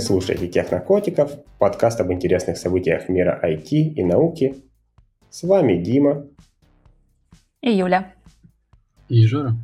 Вы 0.00 0.06
слушаете 0.06 0.48
«Технокотиков», 0.48 1.30
подкаст 1.58 2.00
об 2.00 2.10
интересных 2.10 2.56
событиях 2.56 3.10
мира 3.10 3.38
IT 3.44 3.68
и 3.68 4.02
науки. 4.02 4.64
С 5.28 5.42
вами 5.42 5.76
Дима. 5.76 6.26
И 7.60 7.70
Юля. 7.70 8.14
И 9.10 9.26
Жора. 9.26 9.56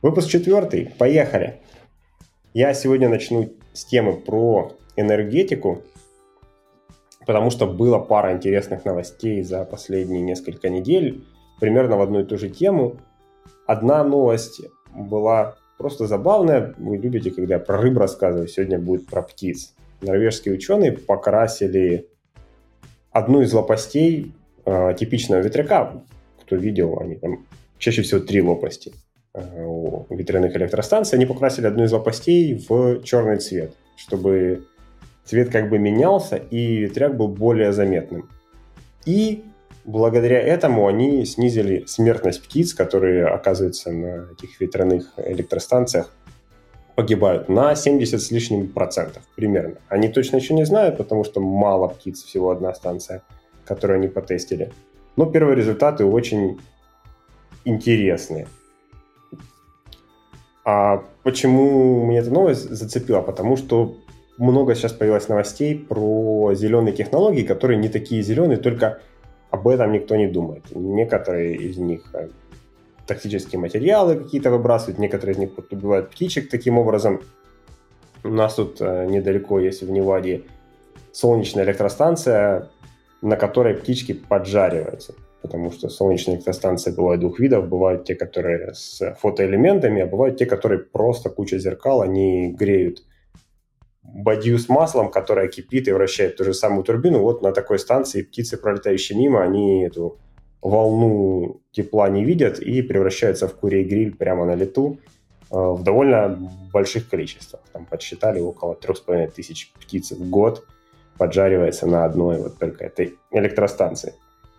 Выпуск 0.00 0.30
четвертый. 0.30 0.94
Поехали. 0.96 1.60
Я 2.54 2.72
сегодня 2.72 3.10
начну 3.10 3.52
с 3.74 3.84
темы 3.84 4.14
про 4.14 4.78
энергетику, 4.96 5.82
потому 7.26 7.50
что 7.50 7.66
было 7.66 7.98
пара 7.98 8.32
интересных 8.32 8.86
новостей 8.86 9.42
за 9.42 9.66
последние 9.66 10.22
несколько 10.22 10.70
недель, 10.70 11.22
примерно 11.60 11.98
в 11.98 12.00
одну 12.00 12.20
и 12.20 12.24
ту 12.24 12.38
же 12.38 12.48
тему. 12.48 12.96
Одна 13.66 14.02
новость 14.02 14.62
была 14.94 15.56
просто 15.82 16.06
забавная. 16.06 16.74
Вы 16.78 16.96
любите, 16.96 17.30
когда 17.30 17.54
я 17.54 17.60
про 17.60 17.76
рыб 17.76 17.98
рассказываю, 17.98 18.48
сегодня 18.48 18.78
будет 18.78 19.06
про 19.06 19.22
птиц. 19.22 19.74
Норвежские 20.00 20.54
ученые 20.54 20.92
покрасили 20.92 22.08
одну 23.10 23.42
из 23.42 23.52
лопастей 23.52 24.32
э, 24.64 24.94
типичного 24.98 25.40
ветряка. 25.40 26.02
Кто 26.40 26.56
видел, 26.56 26.98
они 27.00 27.16
там 27.16 27.46
чаще 27.78 28.02
всего 28.02 28.20
три 28.20 28.40
лопасти 28.40 28.92
э, 29.34 29.64
у 29.64 30.06
ветряных 30.08 30.56
электростанций. 30.56 31.16
Они 31.16 31.26
покрасили 31.26 31.66
одну 31.66 31.84
из 31.84 31.92
лопастей 31.92 32.64
в 32.68 33.02
черный 33.02 33.36
цвет, 33.36 33.74
чтобы 33.96 34.64
цвет 35.24 35.50
как 35.50 35.68
бы 35.68 35.78
менялся, 35.78 36.36
и 36.36 36.78
ветряк 36.78 37.16
был 37.16 37.28
более 37.28 37.72
заметным. 37.72 38.30
И 39.04 39.44
благодаря 39.84 40.40
этому 40.40 40.86
они 40.86 41.24
снизили 41.24 41.84
смертность 41.86 42.42
птиц, 42.42 42.74
которые 42.74 43.26
оказываются 43.26 43.90
на 43.92 44.28
этих 44.32 44.60
ветряных 44.60 45.12
электростанциях, 45.16 46.10
погибают 46.94 47.48
на 47.48 47.74
70 47.74 48.20
с 48.20 48.30
лишним 48.30 48.68
процентов 48.68 49.22
примерно. 49.34 49.76
Они 49.88 50.08
точно 50.08 50.36
еще 50.36 50.54
не 50.54 50.64
знают, 50.64 50.98
потому 50.98 51.24
что 51.24 51.40
мало 51.40 51.88
птиц, 51.88 52.22
всего 52.22 52.50
одна 52.50 52.74
станция, 52.74 53.22
которую 53.64 53.98
они 53.98 54.08
потестили. 54.08 54.72
Но 55.16 55.26
первые 55.26 55.56
результаты 55.56 56.04
очень 56.04 56.60
интересные. 57.64 58.46
А 60.64 61.02
почему 61.22 62.04
мне 62.04 62.18
эта 62.18 62.30
новость 62.30 62.70
зацепила? 62.70 63.20
Потому 63.20 63.56
что 63.56 63.96
много 64.38 64.74
сейчас 64.74 64.92
появилось 64.92 65.28
новостей 65.28 65.76
про 65.76 66.52
зеленые 66.54 66.94
технологии, 66.94 67.42
которые 67.42 67.78
не 67.78 67.88
такие 67.88 68.22
зеленые, 68.22 68.58
только 68.58 69.00
об 69.52 69.68
этом 69.68 69.92
никто 69.92 70.16
не 70.16 70.26
думает. 70.26 70.64
Некоторые 70.74 71.54
из 71.54 71.76
них 71.76 72.10
э, 72.14 72.28
токсические 73.06 73.60
материалы 73.60 74.16
какие-то 74.16 74.50
выбрасывают, 74.50 74.98
некоторые 74.98 75.34
из 75.34 75.38
них 75.38 75.50
убивают 75.70 76.10
птичек 76.10 76.48
таким 76.48 76.78
образом. 76.78 77.20
У 78.24 78.28
нас 78.28 78.54
тут 78.54 78.78
э, 78.80 79.06
недалеко 79.06 79.60
есть 79.60 79.82
в 79.82 79.90
Неваде 79.90 80.44
солнечная 81.12 81.64
электростанция, 81.64 82.70
на 83.20 83.36
которой 83.36 83.74
птички 83.74 84.14
поджариваются. 84.14 85.14
Потому 85.42 85.70
что 85.70 85.90
солнечные 85.90 86.36
электростанции 86.36 86.90
бывают 86.90 87.20
двух 87.20 87.38
видов. 87.38 87.68
Бывают 87.68 88.04
те, 88.04 88.14
которые 88.14 88.72
с 88.72 89.14
фотоэлементами, 89.20 90.00
а 90.00 90.06
бывают 90.06 90.38
те, 90.38 90.46
которые 90.46 90.78
просто 90.78 91.28
куча 91.28 91.58
зеркал, 91.58 92.00
они 92.00 92.52
греют 92.52 93.02
бадью 94.02 94.58
с 94.58 94.68
маслом, 94.68 95.10
которая 95.10 95.48
кипит 95.48 95.88
и 95.88 95.92
вращает 95.92 96.36
ту 96.36 96.44
же 96.44 96.54
самую 96.54 96.84
турбину. 96.84 97.20
Вот 97.20 97.42
на 97.42 97.52
такой 97.52 97.78
станции 97.78 98.22
птицы, 98.22 98.56
пролетающие 98.56 99.18
мимо, 99.18 99.42
они 99.42 99.84
эту 99.84 100.18
волну 100.60 101.60
тепла 101.72 102.08
не 102.08 102.24
видят 102.24 102.58
и 102.58 102.82
превращаются 102.82 103.48
в 103.48 103.54
курей 103.54 103.84
гриль 103.84 104.14
прямо 104.14 104.44
на 104.44 104.54
лету 104.54 104.98
э, 105.50 105.56
в 105.56 105.82
довольно 105.82 106.50
больших 106.72 107.08
количествах. 107.08 107.62
Там 107.72 107.86
подсчитали 107.86 108.40
около 108.40 108.74
3,5 108.74 109.32
тысяч 109.32 109.72
птиц 109.80 110.12
в 110.12 110.30
год 110.30 110.64
поджаривается 111.18 111.86
на 111.86 112.04
одной 112.04 112.38
вот 112.38 112.58
только 112.58 112.84
этой 112.84 113.16
электростанции. 113.30 114.14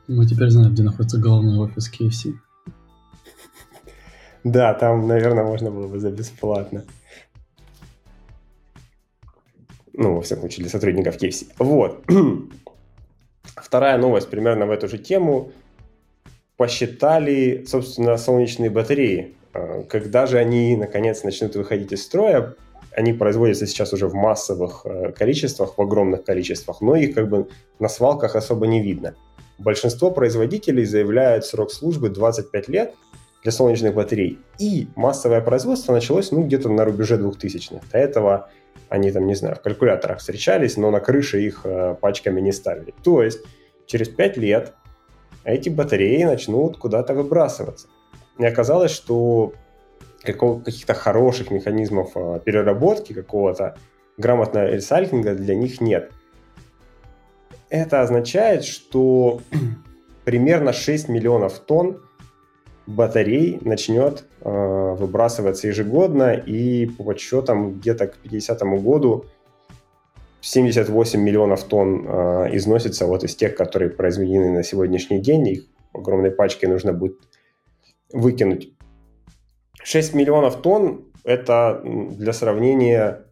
Мы 0.08 0.26
теперь 0.26 0.50
знаем, 0.50 0.74
где 0.74 0.84
находится 0.84 1.20
главный 1.20 1.58
офис 1.60 1.92
KFC. 1.92 2.34
Да, 4.44 4.74
там, 4.74 5.08
наверное, 5.08 5.46
можно 5.46 5.72
было 5.72 5.88
бы 5.88 6.00
за 6.00 6.12
бесплатно. 6.12 6.84
Ну, 9.94 10.16
во 10.16 10.22
всяком 10.22 10.44
случае, 10.44 10.64
для 10.64 10.72
сотрудников 10.72 11.18
KFC. 11.18 11.48
Вот. 11.60 12.04
Вторая 13.56 13.98
новость 13.98 14.30
примерно 14.30 14.66
в 14.66 14.72
эту 14.72 14.88
же 14.88 14.98
тему. 14.98 15.52
Посчитали, 16.58 17.66
собственно, 17.68 18.18
солнечные 18.18 18.70
батареи. 18.70 19.36
А, 19.54 19.84
когда 19.84 20.26
же 20.26 20.38
они, 20.38 20.76
наконец, 20.76 21.24
начнут 21.24 21.56
выходить 21.56 21.92
из 21.92 22.04
строя, 22.04 22.56
они 22.96 23.14
производятся 23.14 23.68
сейчас 23.68 23.94
уже 23.94 24.08
в 24.08 24.14
массовых 24.14 24.82
э, 24.86 25.12
количествах, 25.12 25.78
в 25.78 25.82
огромных 25.82 26.24
количествах, 26.24 26.82
но 26.82 26.96
их 26.96 27.16
как 27.16 27.28
бы 27.28 27.48
на 27.80 27.90
свалках 27.90 28.36
особо 28.36 28.68
не 28.68 28.82
видно. 28.82 29.16
Большинство 29.58 30.12
производителей 30.12 30.86
заявляют 30.86 31.46
срок 31.46 31.72
службы 31.72 32.10
25 32.10 32.68
лет 32.70 32.94
для 33.44 33.52
солнечных 33.52 33.94
батарей. 33.94 34.40
И 34.60 34.88
массовое 34.96 35.42
производство 35.42 35.94
началось 35.94 36.32
ну, 36.32 36.44
где-то 36.44 36.70
на 36.70 36.86
рубеже 36.86 37.18
2000-х. 37.18 37.82
До 37.92 37.98
этого 37.98 38.50
они 38.90 39.12
там, 39.12 39.26
не 39.26 39.36
знаю, 39.36 39.56
в 39.56 39.62
калькуляторах 39.62 40.20
встречались, 40.20 40.78
но 40.78 40.92
на 40.92 41.00
крыше 41.00 41.42
их 41.42 41.62
э, 41.64 41.96
пачками 42.00 42.42
не 42.42 42.52
ставили. 42.52 42.94
То 43.04 43.24
есть 43.24 43.40
через 43.86 44.10
5 44.10 44.38
лет 44.38 44.74
эти 45.44 45.70
батареи 45.70 46.24
начнут 46.24 46.78
куда-то 46.78 47.14
выбрасываться. 47.14 47.88
И 48.38 48.46
оказалось, 48.46 48.92
что 48.92 49.54
каких-то 50.24 50.94
хороших 50.94 51.52
механизмов 51.52 52.12
э, 52.16 52.40
переработки, 52.44 53.14
какого-то 53.14 53.78
грамотного 54.18 54.72
ресайклинга 54.72 55.34
для 55.34 55.56
них 55.56 55.82
нет. 55.82 56.12
Это 57.70 58.02
означает, 58.02 58.64
что 58.64 59.42
примерно 60.24 60.72
6 60.72 61.10
миллионов 61.10 61.60
тонн 61.60 62.02
батарей 62.86 63.60
начнет 63.62 64.26
э, 64.42 64.96
выбрасываться 64.98 65.68
ежегодно, 65.68 66.34
и 66.34 66.86
по 66.86 67.04
подсчетам 67.04 67.80
где-то 67.80 68.08
к 68.08 68.18
50 68.18 68.62
году 68.82 69.26
78 70.42 71.22
миллионов 71.22 71.64
тонн 71.64 72.06
э, 72.06 72.50
износится 72.58 73.06
вот 73.06 73.24
из 73.24 73.36
тех, 73.36 73.56
которые 73.56 73.90
произведены 73.90 74.52
на 74.52 74.64
сегодняшний 74.64 75.20
день, 75.20 75.48
их 75.48 75.64
огромной 75.94 76.32
пачкой 76.32 76.70
нужно 76.70 76.92
будет 76.92 77.18
выкинуть. 78.12 78.74
6 79.84 80.14
миллионов 80.14 80.62
тонн– 80.62 81.06
это 81.24 81.82
для 81.84 82.34
сравнения 82.34 83.26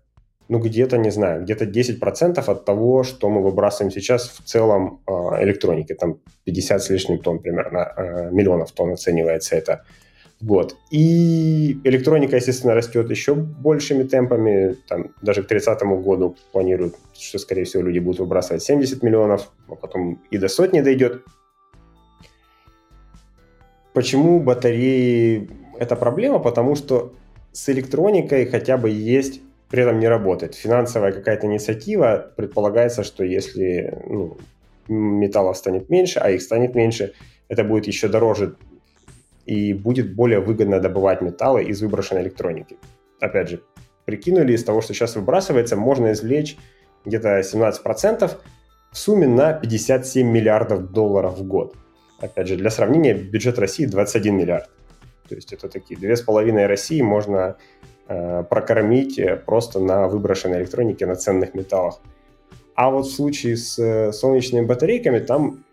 ну, 0.52 0.60
где-то, 0.60 0.98
не 0.98 1.12
знаю, 1.12 1.44
где-то 1.44 1.64
10% 1.64 2.52
от 2.52 2.66
того, 2.66 3.04
что 3.04 3.30
мы 3.30 3.42
выбрасываем 3.42 3.90
сейчас 3.90 4.28
в 4.28 4.44
целом 4.44 5.00
э, 5.08 5.12
электроники. 5.44 5.94
Там 5.94 6.18
50 6.44 6.84
с 6.84 6.90
лишним 6.90 7.20
тонн 7.20 7.40
примерно, 7.40 7.94
э, 7.96 8.32
миллионов 8.32 8.74
тонн 8.74 8.92
оценивается 8.92 9.56
это 9.56 9.86
в 10.42 10.46
год. 10.46 10.76
И 10.92 11.80
электроника, 11.86 12.36
естественно, 12.36 12.74
растет 12.74 13.10
еще 13.10 13.34
большими 13.34 14.04
темпами. 14.04 14.76
Там, 14.90 15.14
даже 15.22 15.42
к 15.42 15.48
30 15.48 15.84
году 16.04 16.36
планируют, 16.52 16.96
что, 17.18 17.40
скорее 17.40 17.64
всего, 17.64 17.84
люди 17.84 18.00
будут 18.00 18.20
выбрасывать 18.20 18.62
70 18.62 19.04
миллионов, 19.04 19.54
а 19.70 19.76
потом 19.76 20.22
и 20.32 20.38
до 20.38 20.50
сотни 20.50 20.82
дойдет. 20.82 21.24
Почему 23.94 24.42
батареи– 24.42 25.50
это 25.80 25.96
проблема? 25.96 26.40
Потому 26.40 26.76
что 26.76 27.14
с 27.54 27.70
электроникой 27.70 28.46
хотя 28.48 28.76
бы 28.76 28.90
есть 28.90 29.40
при 29.72 29.84
этом 29.84 30.00
не 30.00 30.08
работает. 30.08 30.54
Финансовая 30.54 31.14
какая-то 31.14 31.48
инициатива, 31.48 32.32
предполагается, 32.36 33.04
что 33.04 33.24
если 33.24 33.98
ну, 34.06 34.38
металлов 34.90 35.58
станет 35.58 35.90
меньше, 35.90 36.20
а 36.20 36.30
их 36.30 36.42
станет 36.42 36.76
меньше, 36.76 37.14
это 37.47 37.64
будет 37.64 37.88
еще 37.88 38.09
дороже 38.09 38.56
и 39.46 39.73
будет 39.73 40.14
более 40.14 40.41
выгодно 40.41 40.79
добывать 40.79 41.22
металлы 41.22 41.64
из 41.64 41.82
выброшенной 41.82 42.22
электроники. 42.22 42.78
Опять 43.22 43.50
же, 43.50 43.62
прикинули, 44.06 44.53
из 44.53 44.64
того, 44.64 44.82
что 44.82 44.94
сейчас 44.94 45.16
выбрасывается, 45.16 45.78
можно 45.78 46.12
извлечь 46.12 46.58
где-то 47.06 47.40
17% 47.40 48.32
в 48.91 48.97
сумме 48.97 49.28
на 49.28 49.53
57 49.53 50.28
миллиардов 50.28 50.91
долларов 50.91 51.38
в 51.38 51.47
год. 51.47 51.76
Опять 52.20 52.47
же, 52.47 52.58
для 52.58 52.70
сравнения, 52.70 53.14
бюджет 53.14 53.58
России 53.58 53.85
21 53.85 54.35
миллиард. 54.35 54.70
То 55.32 55.36
есть 55.36 55.54
это 55.54 55.70
такие 55.70 56.00
две 56.00 56.16
с 56.16 56.22
половиной 56.22 56.68
России 56.68 57.02
можно 57.02 57.56
Э, 58.14 58.44
прокормить 58.44 59.18
э, 59.20 59.38
просто 59.38 59.80
на 59.80 60.08
выброшенной 60.10 60.60
электронике, 60.60 61.06
на 61.06 61.16
ценных 61.16 61.54
металлах. 61.54 62.02
А 62.76 62.90
вот 62.90 63.06
в 63.06 63.12
случае 63.16 63.56
с 63.56 63.80
э, 63.80 64.12
солнечными 64.12 64.66
батарейками 64.66 65.20
там 65.20 65.64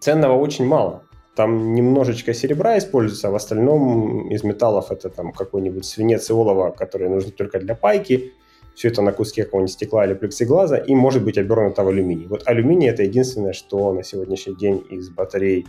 ценного 0.00 0.36
очень 0.36 0.66
мало. 0.66 1.02
Там 1.34 1.74
немножечко 1.74 2.34
серебра 2.34 2.76
используется, 2.76 3.28
а 3.28 3.30
в 3.30 3.36
остальном 3.36 4.28
из 4.28 4.44
металлов 4.44 4.90
это 4.90 5.08
там 5.08 5.32
какой-нибудь 5.32 5.86
свинец 5.86 6.28
и 6.28 6.34
олово, 6.34 6.72
которые 6.72 7.08
нужны 7.08 7.30
только 7.30 7.58
для 7.58 7.74
пайки. 7.74 8.32
Все 8.74 8.88
это 8.88 9.00
на 9.00 9.12
куске 9.12 9.44
какого-нибудь 9.44 9.72
стекла 9.72 10.04
или 10.04 10.12
плексиглаза 10.12 10.76
и 10.76 10.94
может 10.94 11.24
быть 11.24 11.38
обернуто 11.38 11.84
в 11.84 11.88
алюминий. 11.88 12.26
Вот 12.26 12.42
алюминий 12.46 12.90
это 12.90 13.02
единственное, 13.02 13.54
что 13.54 13.94
на 13.94 14.02
сегодняшний 14.02 14.56
день 14.56 14.84
из 14.90 15.08
батарей 15.08 15.66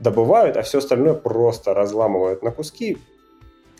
добывают, 0.00 0.56
а 0.56 0.62
все 0.62 0.78
остальное 0.78 1.14
просто 1.14 1.74
разламывают 1.74 2.42
на 2.42 2.50
куски, 2.50 2.98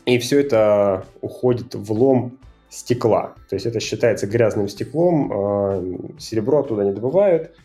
и 0.06 0.18
все 0.18 0.40
это 0.40 1.04
уходит 1.20 1.74
в 1.74 1.92
лом 1.92 2.38
стекла. 2.68 3.34
То 3.48 3.56
есть 3.56 3.66
это 3.66 3.80
считается 3.80 4.26
грязным 4.26 4.68
стеклом, 4.68 5.32
э, 5.32 6.18
серебро 6.18 6.60
оттуда 6.60 6.84
не 6.84 6.92
добывают, 6.92 7.56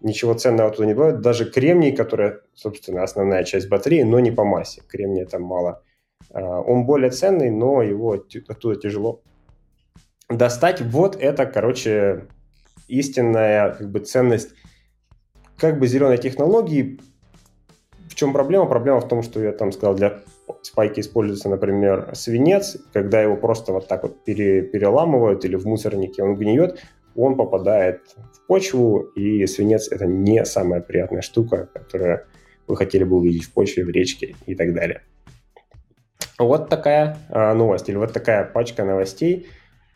ничего 0.00 0.34
ценного 0.34 0.70
оттуда 0.70 0.86
не 0.86 0.94
добывают, 0.94 1.20
даже 1.20 1.50
кремний, 1.50 1.92
который, 1.92 2.34
собственно, 2.54 3.02
основная 3.02 3.44
часть 3.44 3.68
батареи, 3.68 4.02
но 4.02 4.20
не 4.20 4.30
по 4.30 4.44
массе, 4.44 4.82
кремния 4.88 5.26
там 5.26 5.42
мало. 5.42 5.82
Э, 6.30 6.40
он 6.42 6.86
более 6.86 7.10
ценный, 7.10 7.50
но 7.50 7.82
его 7.82 8.12
оттуда 8.48 8.80
тяжело 8.80 9.20
достать. 10.28 10.80
Вот 10.80 11.16
это, 11.16 11.46
короче, 11.46 12.26
истинная 12.88 13.72
как 13.72 13.90
бы, 13.90 14.00
ценность 14.00 14.50
как 15.56 15.78
бы 15.78 15.86
зеленой 15.86 16.18
технологии. 16.18 17.00
В 18.08 18.14
чем 18.14 18.32
проблема? 18.32 18.66
Проблема 18.66 19.00
в 19.00 19.08
том, 19.08 19.22
что 19.22 19.40
я 19.40 19.52
там 19.52 19.72
сказал, 19.72 19.94
для 19.94 20.20
спайки 20.62 21.00
используется, 21.00 21.48
например, 21.48 22.10
свинец, 22.14 22.76
когда 22.92 23.20
его 23.20 23.36
просто 23.36 23.72
вот 23.72 23.88
так 23.88 24.02
вот 24.02 24.24
пере, 24.24 24.62
переламывают 24.62 25.44
или 25.44 25.56
в 25.56 25.66
мусорнике 25.66 26.22
он 26.22 26.36
гниет, 26.36 26.80
он 27.14 27.36
попадает 27.36 28.02
в 28.32 28.46
почву, 28.46 29.00
и 29.00 29.46
свинец 29.46 29.90
это 29.90 30.06
не 30.06 30.44
самая 30.44 30.80
приятная 30.80 31.22
штука, 31.22 31.68
которую 31.72 32.24
вы 32.66 32.76
хотели 32.76 33.04
бы 33.04 33.16
увидеть 33.16 33.44
в 33.44 33.52
почве, 33.52 33.84
в 33.84 33.90
речке 33.90 34.36
и 34.46 34.54
так 34.54 34.74
далее. 34.74 35.02
Вот 36.38 36.68
такая 36.68 37.18
а, 37.30 37.54
новость, 37.54 37.88
или 37.88 37.96
вот 37.96 38.12
такая 38.12 38.44
пачка 38.44 38.84
новостей. 38.84 39.46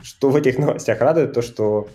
Что 0.02 0.30
в 0.30 0.36
этих 0.36 0.58
новостях 0.58 1.00
радует, 1.00 1.34
то 1.34 1.42
что 1.42 1.88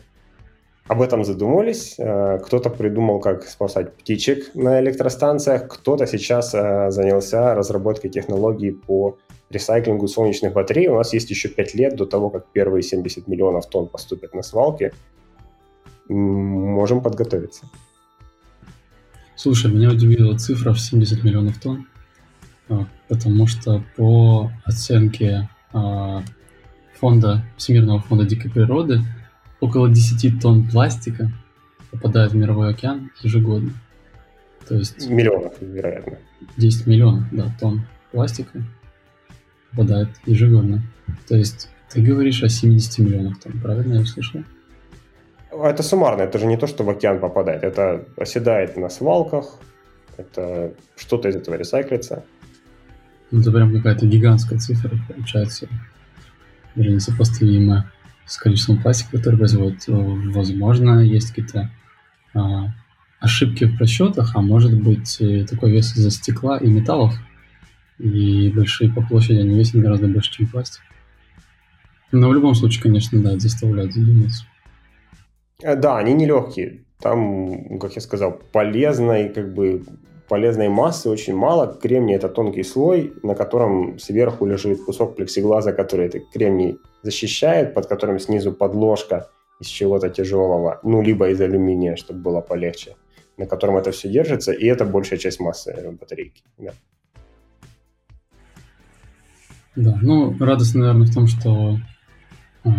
об 0.88 1.02
этом 1.02 1.24
задумались. 1.24 1.96
Э, 1.98 2.40
кто-то 2.40 2.70
придумал, 2.70 3.20
как 3.20 3.44
спасать 3.44 3.96
птичек 3.96 4.54
на 4.54 4.80
электростанциях, 4.82 5.68
кто-то 5.68 6.06
сейчас 6.06 6.54
э, 6.54 6.92
занялся 6.92 7.56
разработкой 7.56 8.12
технологий 8.12 8.72
по 8.72 9.18
ресайклингу 9.50 10.08
солнечных 10.08 10.54
батарей. 10.54 10.88
У 10.88 10.96
нас 10.96 11.14
есть 11.14 11.30
еще 11.30 11.50
5 11.50 11.76
лет 11.76 11.96
до 11.96 12.06
того, 12.06 12.30
как 12.30 12.46
первые 12.52 12.84
70 12.84 13.28
миллионов 13.28 13.68
тонн 13.68 13.88
поступят 13.88 14.34
на 14.34 14.44
свалки. 14.44 14.92
Можем 16.08 17.02
подготовиться. 17.02 17.66
Слушай, 19.36 19.72
меня 19.72 19.90
удивила 19.90 20.38
цифра 20.38 20.72
в 20.72 20.80
70 20.80 21.24
миллионов 21.24 21.60
тонн, 21.60 21.88
а, 22.70 22.86
потому 23.10 23.48
что 23.48 23.84
по 23.98 24.52
оценке 24.64 25.50
а, 25.74 26.24
фонда, 27.00 27.44
Всемирного 27.58 28.00
фонда 28.02 28.26
дикой 28.26 28.52
природы, 28.52 29.02
около 29.60 29.90
10 29.90 30.42
тонн 30.42 30.68
пластика 30.68 31.32
попадает 31.92 32.32
в 32.32 32.36
мировой 32.36 32.72
океан 32.72 33.12
ежегодно. 33.22 33.74
То 34.68 34.76
есть... 34.76 35.10
Миллионов, 35.10 35.54
вероятно. 35.62 36.18
10 36.58 36.88
миллионов, 36.88 37.24
да, 37.32 37.56
тонн 37.60 37.88
пластика 38.12 38.64
попадает 39.72 40.10
ежегодно. 40.26 40.82
То 41.28 41.36
есть 41.36 41.70
ты 41.90 42.02
говоришь 42.02 42.44
о 42.44 42.50
70 42.50 43.00
миллионах 43.00 43.40
тонн, 43.40 43.60
правильно 43.62 43.96
я 43.96 44.02
услышал? 44.02 44.44
Это 45.52 45.84
суммарно, 45.84 46.24
это 46.24 46.38
же 46.38 46.48
не 46.48 46.58
то, 46.58 46.68
что 46.68 46.84
в 46.84 46.90
океан 46.90 47.20
попадает. 47.20 47.64
Это 47.64 48.06
оседает 48.18 48.76
на 48.76 48.90
свалках, 48.90 49.60
это 50.18 50.74
что-то 50.96 51.30
из 51.30 51.36
этого 51.36 51.56
ресайклится. 51.56 52.26
Ну, 53.32 53.42
это 53.42 53.52
прям 53.52 53.74
какая-то 53.74 54.06
гигантская 54.06 54.60
цифра 54.60 54.92
получается, 55.08 55.68
даже 56.76 56.90
несопоставимая 56.90 57.92
с 58.26 58.38
количеством 58.38 58.82
пластика, 58.82 59.18
который 59.18 59.38
производят. 59.38 59.84
Возможно, 59.88 61.00
есть 61.00 61.30
какие-то 61.30 61.72
а, 62.34 62.74
ошибки 63.20 63.66
в 63.66 63.80
расчетах, 63.80 64.36
а 64.36 64.42
может 64.42 64.82
быть 64.82 65.22
такой 65.50 65.72
вес 65.72 65.96
из-за 65.96 66.12
стекла 66.12 66.58
и 66.58 66.68
металлов, 66.68 67.14
и 68.00 68.50
большие 68.50 68.92
по 68.92 69.02
площади 69.02 69.40
они 69.40 69.58
весят 69.58 69.82
гораздо 69.82 70.08
больше, 70.08 70.32
чем 70.32 70.48
пластик. 70.48 70.82
Но 72.12 72.30
в 72.30 72.34
любом 72.34 72.56
случае, 72.56 72.84
конечно, 72.84 73.22
да, 73.22 73.38
заставляют 73.40 73.94
задуматься. 73.94 74.46
Э, 75.62 75.76
да, 75.76 75.98
они 75.98 76.14
нелегкие. 76.14 76.84
Там, 77.00 77.80
как 77.80 77.96
я 77.96 78.02
сказал, 78.02 78.42
полезной, 78.52 79.30
как 79.30 79.54
бы 79.54 79.84
полезной 80.28 80.70
массы 80.70 81.10
очень 81.10 81.36
мало. 81.36 81.68
Кремний– 81.68 82.16
это 82.18 82.30
тонкий 82.30 82.64
слой, 82.64 83.14
на 83.24 83.36
котором 83.36 84.00
сверху 84.00 84.46
лежит 84.46 84.84
кусок 84.84 85.16
плексиглаза, 85.16 85.74
который 85.74 86.08
этот 86.08 86.30
кремний 86.34 86.78
защищает, 87.04 87.74
под 87.74 87.88
которым 87.88 88.20
снизу 88.20 88.52
подложка 88.52 89.30
из 89.60 89.68
чего-то 89.68 90.10
тяжелого, 90.10 90.80
ну, 90.84 91.02
либо 91.02 91.30
из 91.30 91.40
алюминия, 91.40 91.96
чтобы 91.96 92.20
было 92.20 92.42
полегче, 92.42 92.96
на 93.38 93.46
котором 93.46 93.78
это 93.78 93.92
все 93.92 94.10
держится, 94.10 94.52
и 94.52 94.66
это 94.66 94.86
большая 94.86 95.20
часть 95.20 95.40
массы 95.40 95.96
батарейки. 96.00 96.44
Да. 96.58 96.72
Да, 99.76 99.98
ну, 100.02 100.36
радость, 100.40 100.76
наверное, 100.76 101.06
в 101.06 101.14
том, 101.14 101.28
что 101.28 101.78
э, 102.64 102.70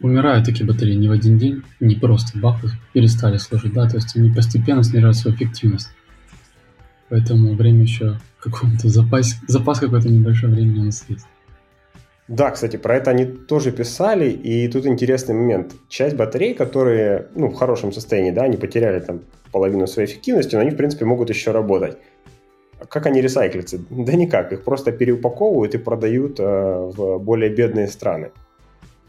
умирают 0.00 0.44
такие 0.44 0.66
батареи 0.66 0.96
не 0.96 1.08
в 1.08 1.12
один 1.12 1.38
день, 1.38 1.62
не 1.80 1.94
просто 1.94 2.38
бах, 2.38 2.60
перестали 2.92 3.36
служить, 3.38 3.72
да, 3.72 3.88
то 3.88 3.96
есть 3.96 4.16
они 4.16 4.32
постепенно 4.32 4.82
снижают 4.82 5.16
свою 5.16 5.36
эффективность. 5.36 5.88
Поэтому 7.08 7.54
время 7.54 7.82
еще 7.82 8.18
каком-то 8.40 8.88
запас, 8.88 9.36
запас 9.46 9.80
какой-то 9.80 10.08
небольшой 10.08 10.50
времени 10.50 10.80
у 10.80 10.84
нас 10.84 11.04
есть. 11.08 11.26
Да, 12.28 12.50
кстати, 12.50 12.76
про 12.76 12.96
это 12.96 13.12
они 13.12 13.24
тоже 13.24 13.70
писали, 13.70 14.30
и 14.30 14.66
тут 14.68 14.84
интересный 14.84 15.34
момент. 15.34 15.74
Часть 15.88 16.16
батарей, 16.16 16.54
которые, 16.54 17.28
ну, 17.36 17.48
в 17.48 17.54
хорошем 17.54 17.92
состоянии, 17.92 18.32
да, 18.32 18.42
они 18.42 18.56
потеряли 18.56 18.98
там 18.98 19.20
половину 19.52 19.86
своей 19.86 20.08
эффективности, 20.08 20.56
но 20.56 20.62
они, 20.62 20.70
в 20.70 20.76
принципе, 20.76 21.04
могут 21.04 21.30
еще 21.30 21.52
работать. 21.52 21.98
Как 22.88 23.06
они 23.06 23.20
ресайклятся? 23.20 23.78
Да 23.90 24.12
никак, 24.14 24.52
их 24.52 24.64
просто 24.64 24.90
переупаковывают 24.90 25.74
и 25.76 25.78
продают 25.78 26.40
э, 26.40 26.42
в 26.42 27.18
более 27.18 27.50
бедные 27.50 27.86
страны. 27.86 28.32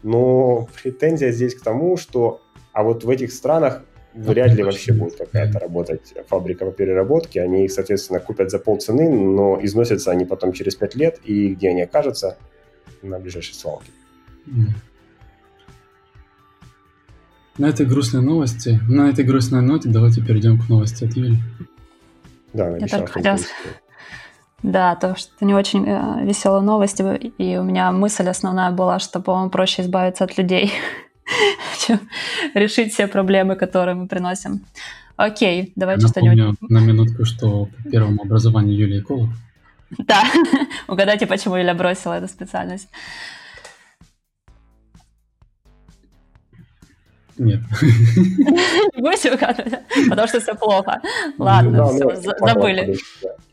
Но 0.04 0.68
претензия 0.80 1.32
здесь 1.32 1.56
к 1.56 1.62
тому, 1.62 1.96
что 1.96 2.40
а 2.72 2.84
вот 2.84 3.02
в 3.02 3.10
этих 3.10 3.32
странах 3.32 3.82
вряд 4.18 4.54
ли 4.54 4.62
вообще 4.62 4.92
будет 4.92 5.16
какая-то 5.16 5.58
работать 5.58 6.14
фабрика 6.26 6.64
по 6.64 6.72
переработке. 6.72 7.42
Они 7.42 7.64
их, 7.64 7.72
соответственно, 7.72 8.20
купят 8.20 8.50
за 8.50 8.58
полцены, 8.58 9.08
но 9.08 9.58
износятся 9.62 10.10
они 10.10 10.24
потом 10.24 10.52
через 10.52 10.74
5 10.76 10.94
лет, 10.96 11.20
и 11.24 11.54
где 11.54 11.70
они 11.70 11.82
окажутся? 11.82 12.36
На 13.02 13.18
ближайшей 13.18 13.54
свалке. 13.54 13.90
На 17.58 17.66
этой 17.66 17.86
грустной 17.86 18.22
новости, 18.22 18.80
на 18.88 19.10
этой 19.10 19.24
грустной 19.24 19.62
ноте 19.62 19.88
давайте 19.88 20.20
перейдем 20.20 20.60
к 20.60 20.68
новости 20.68 21.04
от 21.04 21.12
Юли. 21.14 21.36
Да, 22.52 22.76
Я 22.76 22.86
только 22.86 23.12
хотела... 23.12 23.38
Да, 24.62 24.96
то, 24.96 25.14
что 25.14 25.32
это 25.36 25.44
не 25.44 25.54
очень 25.54 25.84
э, 25.86 26.24
веселые 26.24 26.62
новости, 26.62 27.02
и 27.38 27.56
у 27.56 27.62
меня 27.62 27.92
мысль 27.92 28.28
основная 28.28 28.72
была, 28.72 28.98
что, 28.98 29.20
по-моему, 29.20 29.50
проще 29.50 29.82
избавиться 29.82 30.24
от 30.24 30.36
людей, 30.36 30.72
чем 31.86 32.00
решить 32.54 32.92
все 32.92 33.06
проблемы, 33.06 33.56
которые 33.56 33.94
мы 33.94 34.06
приносим. 34.06 34.64
Окей, 35.16 35.72
давайте 35.74 36.06
что-нибудь... 36.06 36.56
на 36.60 36.78
минутку, 36.78 37.24
что 37.24 37.66
по 37.66 37.90
первому 37.90 38.22
образованию 38.22 38.76
Юлия 38.76 39.00
эколог. 39.00 39.30
Да, 39.98 40.22
угадайте, 40.86 41.26
почему 41.26 41.56
Юля 41.56 41.74
бросила 41.74 42.12
эту 42.12 42.28
специальность. 42.28 42.88
Нет. 47.38 47.60
Будете 48.96 49.32
угадывать? 49.32 49.74
Потому 50.08 50.28
что 50.28 50.40
все 50.40 50.54
плохо. 50.54 51.00
Ладно, 51.38 51.86
все, 51.86 52.16
забыли. 52.16 52.96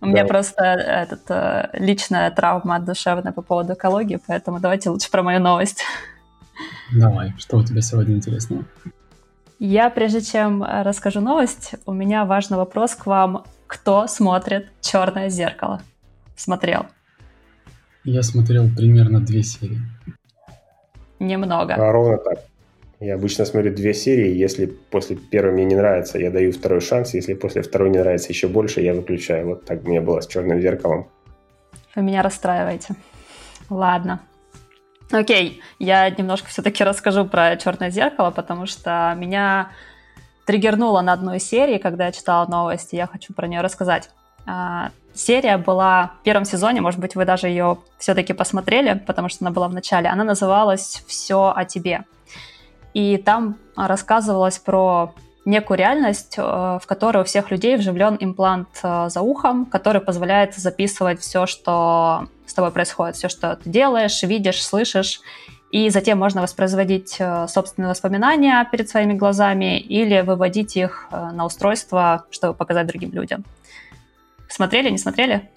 У 0.01 0.07
меня 0.07 0.25
просто 0.25 0.63
этот, 0.63 1.21
э, 1.29 1.69
личная 1.73 2.31
травма 2.31 2.79
душевная 2.79 3.31
по 3.31 3.41
поводу 3.41 3.73
экологии, 3.73 4.19
поэтому 4.27 4.59
давайте 4.59 4.89
лучше 4.89 5.09
про 5.11 5.23
мою 5.23 5.39
новость. 5.39 5.83
Давай, 6.93 7.33
что 7.37 7.57
у 7.57 7.63
тебя 7.63 7.81
сегодня 7.81 8.15
интересного? 8.15 8.65
Я, 9.59 9.89
прежде 9.89 10.21
чем 10.21 10.63
э, 10.63 10.83
расскажу 10.83 11.21
новость, 11.21 11.75
у 11.85 11.93
меня 11.93 12.25
важный 12.25 12.57
вопрос 12.57 12.93
к 12.95 13.05
вам. 13.05 13.45
Кто 13.67 14.07
смотрит 14.07 14.67
«Черное 14.81 15.29
зеркало»? 15.29 15.81
Смотрел? 16.35 16.85
Я 18.03 18.21
смотрел 18.21 18.69
примерно 18.69 19.19
две 19.19 19.41
серии. 19.41 19.79
Немного. 21.19 21.73
А, 21.75 21.91
ровно 21.91 22.17
так. 22.17 22.39
Я 22.99 23.15
обычно 23.15 23.45
смотрю 23.45 23.73
две 23.73 23.93
серии. 23.93 24.35
Если 24.35 24.65
после 24.65 25.15
первой 25.15 25.53
мне 25.53 25.65
не 25.65 25.75
нравится, 25.75 26.19
я 26.19 26.29
даю 26.29 26.51
второй 26.51 26.81
шанс. 26.81 27.13
Если 27.13 27.33
после 27.33 27.61
второй 27.61 27.89
не 27.89 27.99
нравится 27.99 28.29
еще 28.29 28.47
больше, 28.47 28.81
я 28.81 28.93
выключаю. 28.93 29.47
Вот 29.47 29.65
так 29.65 29.83
у 29.83 29.89
меня 29.89 30.01
было 30.01 30.21
с 30.21 30.27
черным 30.27 30.61
зеркалом. 30.61 31.07
Вы 31.95 32.03
меня 32.03 32.21
расстраиваете. 32.21 32.95
Ладно. 33.69 34.21
Окей, 35.11 35.61
я 35.79 36.09
немножко 36.09 36.49
все-таки 36.49 36.83
расскажу 36.83 37.25
про 37.25 37.55
черное 37.57 37.89
зеркало, 37.89 38.31
потому 38.31 38.65
что 38.65 39.13
меня 39.17 39.69
триггернуло 40.45 41.01
на 41.01 41.13
одной 41.13 41.39
серии, 41.39 41.77
когда 41.77 42.07
я 42.07 42.11
читала 42.11 42.47
новости, 42.49 42.95
я 42.95 43.07
хочу 43.07 43.33
про 43.33 43.47
нее 43.47 43.61
рассказать. 43.61 44.09
А, 44.45 44.91
серия 45.13 45.57
была 45.57 46.11
в 46.19 46.23
первом 46.23 46.45
сезоне, 46.45 46.81
может 46.81 46.99
быть, 46.99 47.15
вы 47.15 47.25
даже 47.25 47.47
ее 47.47 47.77
все-таки 47.97 48.33
посмотрели, 48.33 49.01
потому 49.05 49.29
что 49.29 49.43
она 49.43 49.51
была 49.51 49.67
в 49.67 49.73
начале. 49.73 50.09
Она 50.09 50.23
называлась 50.23 51.03
«Все 51.07 51.53
о 51.55 51.65
тебе». 51.65 52.05
И 52.93 53.17
там 53.17 53.57
рассказывалось 53.75 54.57
про 54.59 55.13
некую 55.45 55.77
реальность, 55.77 56.35
э, 56.37 56.41
в 56.41 56.83
которой 56.85 57.21
у 57.21 57.23
всех 57.23 57.51
людей 57.51 57.77
вживлен 57.77 58.17
имплант 58.19 58.67
э, 58.83 59.07
за 59.09 59.21
ухом, 59.21 59.65
который 59.65 60.01
позволяет 60.01 60.55
записывать 60.55 61.21
все, 61.21 61.45
что 61.45 62.27
с 62.45 62.53
тобой 62.53 62.71
происходит, 62.71 63.15
все, 63.15 63.29
что 63.29 63.55
ты 63.55 63.69
делаешь, 63.69 64.21
видишь, 64.23 64.63
слышишь. 64.63 65.21
и 65.71 65.89
затем 65.89 66.17
можно 66.17 66.41
воспроизводить 66.41 67.17
э, 67.19 67.47
собственные 67.47 67.89
воспоминания 67.89 68.67
перед 68.71 68.89
своими 68.89 69.13
глазами 69.13 69.79
или 69.79 70.21
выводить 70.21 70.75
их 70.77 71.07
на 71.11 71.45
устройство, 71.45 72.25
чтобы 72.31 72.53
показать 72.53 72.87
другим 72.87 73.11
людям. 73.11 73.43
Смотрели, 74.49 74.89
не 74.89 74.97
смотрели? 74.97 75.49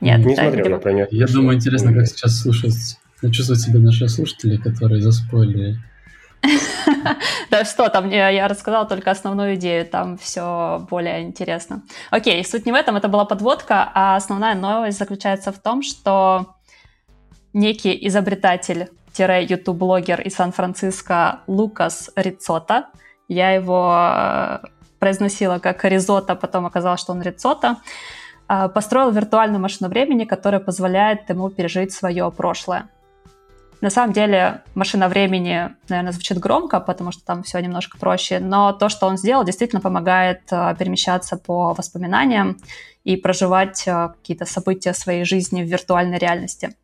Нет, 0.00 0.24
не 0.24 0.34
да, 0.34 0.42
смотрел 0.42 0.80
нее. 0.92 1.08
Я 1.10 1.26
думаю, 1.26 1.56
интересно, 1.56 1.92
как 1.92 2.06
сейчас 2.06 2.40
слушать, 2.40 2.98
чувствуют 3.20 3.60
себя 3.60 3.78
наши 3.78 4.08
слушатели, 4.08 4.56
которые 4.56 5.00
заспорили. 5.00 5.78
Да 7.50 7.64
что 7.64 7.88
там, 7.88 8.10
я 8.10 8.48
рассказала 8.48 8.86
только 8.86 9.10
основную 9.10 9.54
идею, 9.54 9.86
там 9.86 10.18
все 10.18 10.86
более 10.90 11.22
интересно. 11.22 11.82
Окей, 12.10 12.44
суть 12.44 12.66
не 12.66 12.72
в 12.72 12.74
этом, 12.74 12.96
это 12.96 13.08
была 13.08 13.24
подводка, 13.24 13.90
а 13.94 14.16
основная 14.16 14.54
новость 14.54 14.98
заключается 14.98 15.52
в 15.52 15.58
том, 15.58 15.82
что 15.82 16.56
некий 17.52 17.96
изобретатель-ютуб-блогер 18.08 20.20
из 20.22 20.34
Сан-Франциско 20.34 21.40
Лукас 21.46 22.10
Рицота, 22.16 22.88
я 23.28 23.50
его 23.50 23.94
э, 23.94 24.58
произносила 24.98 25.58
как 25.58 25.84
ризота, 25.84 26.34
потом 26.34 26.66
оказалось, 26.66 27.00
что 27.00 27.12
он 27.12 27.22
рицота, 27.22 27.76
э, 28.48 28.68
построил 28.68 29.10
виртуальную 29.10 29.60
машину 29.60 29.90
времени, 29.90 30.24
которая 30.24 30.60
позволяет 30.60 31.28
ему 31.30 31.50
пережить 31.50 31.92
свое 31.92 32.30
прошлое. 32.30 32.88
На 33.82 33.90
самом 33.90 34.12
деле 34.12 34.62
машина 34.76 35.08
времени, 35.08 35.74
наверное, 35.88 36.12
звучит 36.12 36.38
громко, 36.38 36.78
потому 36.78 37.10
что 37.10 37.24
там 37.24 37.42
все 37.42 37.58
немножко 37.58 37.98
проще, 37.98 38.38
но 38.38 38.72
то, 38.72 38.88
что 38.88 39.08
он 39.08 39.16
сделал, 39.16 39.42
действительно 39.42 39.80
помогает 39.80 40.42
э, 40.52 40.76
перемещаться 40.78 41.36
по 41.36 41.74
воспоминаниям 41.74 42.58
и 43.02 43.16
проживать 43.16 43.82
э, 43.88 44.10
какие-то 44.10 44.44
события 44.44 44.94
своей 44.94 45.24
жизни 45.24 45.64
в 45.64 45.66
виртуальной 45.66 46.18
реальности. 46.18 46.76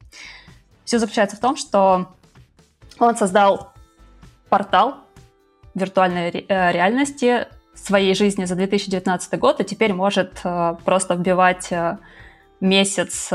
Все 0.85 0.99
заключается 0.99 1.37
в 1.37 1.41
том, 1.41 1.57
что 1.57 2.09
он 2.99 3.17
создал 3.17 3.73
портал 4.49 4.97
виртуальной 5.77 6.31
э, 6.31 6.73
реальности 6.73 7.47
своей 7.77 8.17
жизни 8.17 8.45
за 8.45 8.57
2019 8.57 9.39
год 9.39 9.61
и 9.61 9.65
теперь 9.65 9.93
может 9.93 10.43
просто 10.85 11.15
вбивать 11.15 11.71
месяц, 12.59 13.31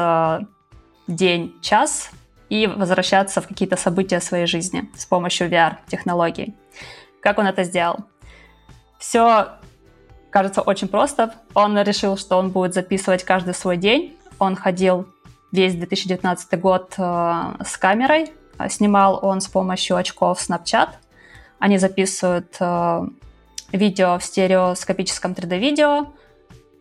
день, 1.08 1.55
час 1.62 2.12
и 2.53 2.67
возвращаться 2.67 3.41
в 3.41 3.48
какие-то 3.48 3.77
события 3.77 4.19
своей 4.19 4.45
жизни 4.45 4.88
с 4.95 5.07
помощью 5.07 5.50
VR-технологий. 5.50 6.53
Как 7.19 7.39
он 7.39 7.48
это 7.48 7.63
сделал? 7.63 8.05
Все 9.00 9.48
кажется 10.29 10.62
очень 10.62 10.88
просто. 10.88 11.33
Он 11.55 11.75
решил, 11.81 12.15
что 12.15 12.38
он 12.38 12.51
будет 12.51 12.75
записывать 12.75 13.24
каждый 13.24 13.55
свой 13.55 13.77
день. 13.77 14.15
Он 14.38 14.55
ходил 14.55 15.07
весь 15.51 15.74
2019 15.74 16.60
год 16.60 16.93
э, 16.95 17.43
с 17.65 17.75
камерой. 17.75 18.31
Снимал 18.69 19.17
он 19.24 19.41
с 19.41 19.48
помощью 19.48 19.98
очков 19.98 20.39
Snapchat. 20.39 20.89
Они 21.57 21.79
записывают 21.79 22.55
э, 22.60 23.07
видео 23.72 24.19
в 24.19 24.24
стереоскопическом 24.24 25.31
3D-видео. 25.31 26.05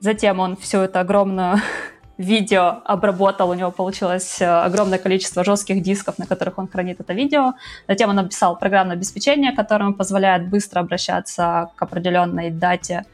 Затем 0.00 0.38
он 0.38 0.54
всю 0.58 0.80
эту 0.80 0.98
огромную 0.98 1.62
видео 2.22 2.82
обработал, 2.84 3.50
у 3.50 3.54
него 3.54 3.70
получилось 3.70 4.40
э, 4.40 4.46
огромное 4.46 4.98
количество 4.98 5.44
жестких 5.44 5.82
дисков, 5.82 6.18
на 6.18 6.26
которых 6.26 6.58
он 6.58 6.68
хранит 6.68 7.00
это 7.00 7.12
видео. 7.12 7.54
Затем 7.88 8.10
он 8.10 8.16
написал 8.16 8.58
программное 8.58 8.96
обеспечение, 8.96 9.52
которое 9.52 9.92
позволяет 9.92 10.48
быстро 10.48 10.80
обращаться 10.80 11.70
к 11.76 11.82
определенной 11.82 12.50
дате. 12.50 13.04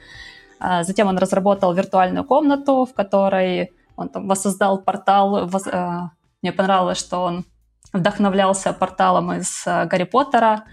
А, 0.61 0.83
затем 0.83 1.09
он 1.09 1.19
разработал 1.19 1.73
виртуальную 1.73 2.25
комнату, 2.25 2.87
в 2.91 2.95
которой 2.95 3.73
он 3.97 4.09
там 4.09 4.29
воссоздал 4.29 4.79
портал. 4.79 5.49
Э, 5.49 6.11
мне 6.43 6.53
понравилось, 6.53 6.99
что 6.99 7.23
он 7.25 7.45
вдохновлялся 7.93 8.73
порталом 8.73 9.33
из 9.33 9.67
э, 9.67 9.87
Гарри 9.87 10.05
Поттера, 10.05 10.65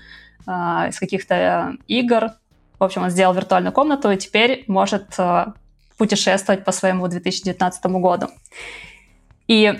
из 0.47 0.99
каких-то 0.99 1.73
игр. 1.87 2.29
В 2.77 2.83
общем, 2.83 3.01
он 3.01 3.09
сделал 3.09 3.33
виртуальную 3.33 3.73
комнату 3.73 4.11
и 4.11 4.17
теперь 4.17 4.63
может 4.67 5.17
путешествовать 5.97 6.65
по 6.65 6.71
своему 6.71 7.07
2019 7.07 7.85
году. 7.85 8.27
И 9.47 9.73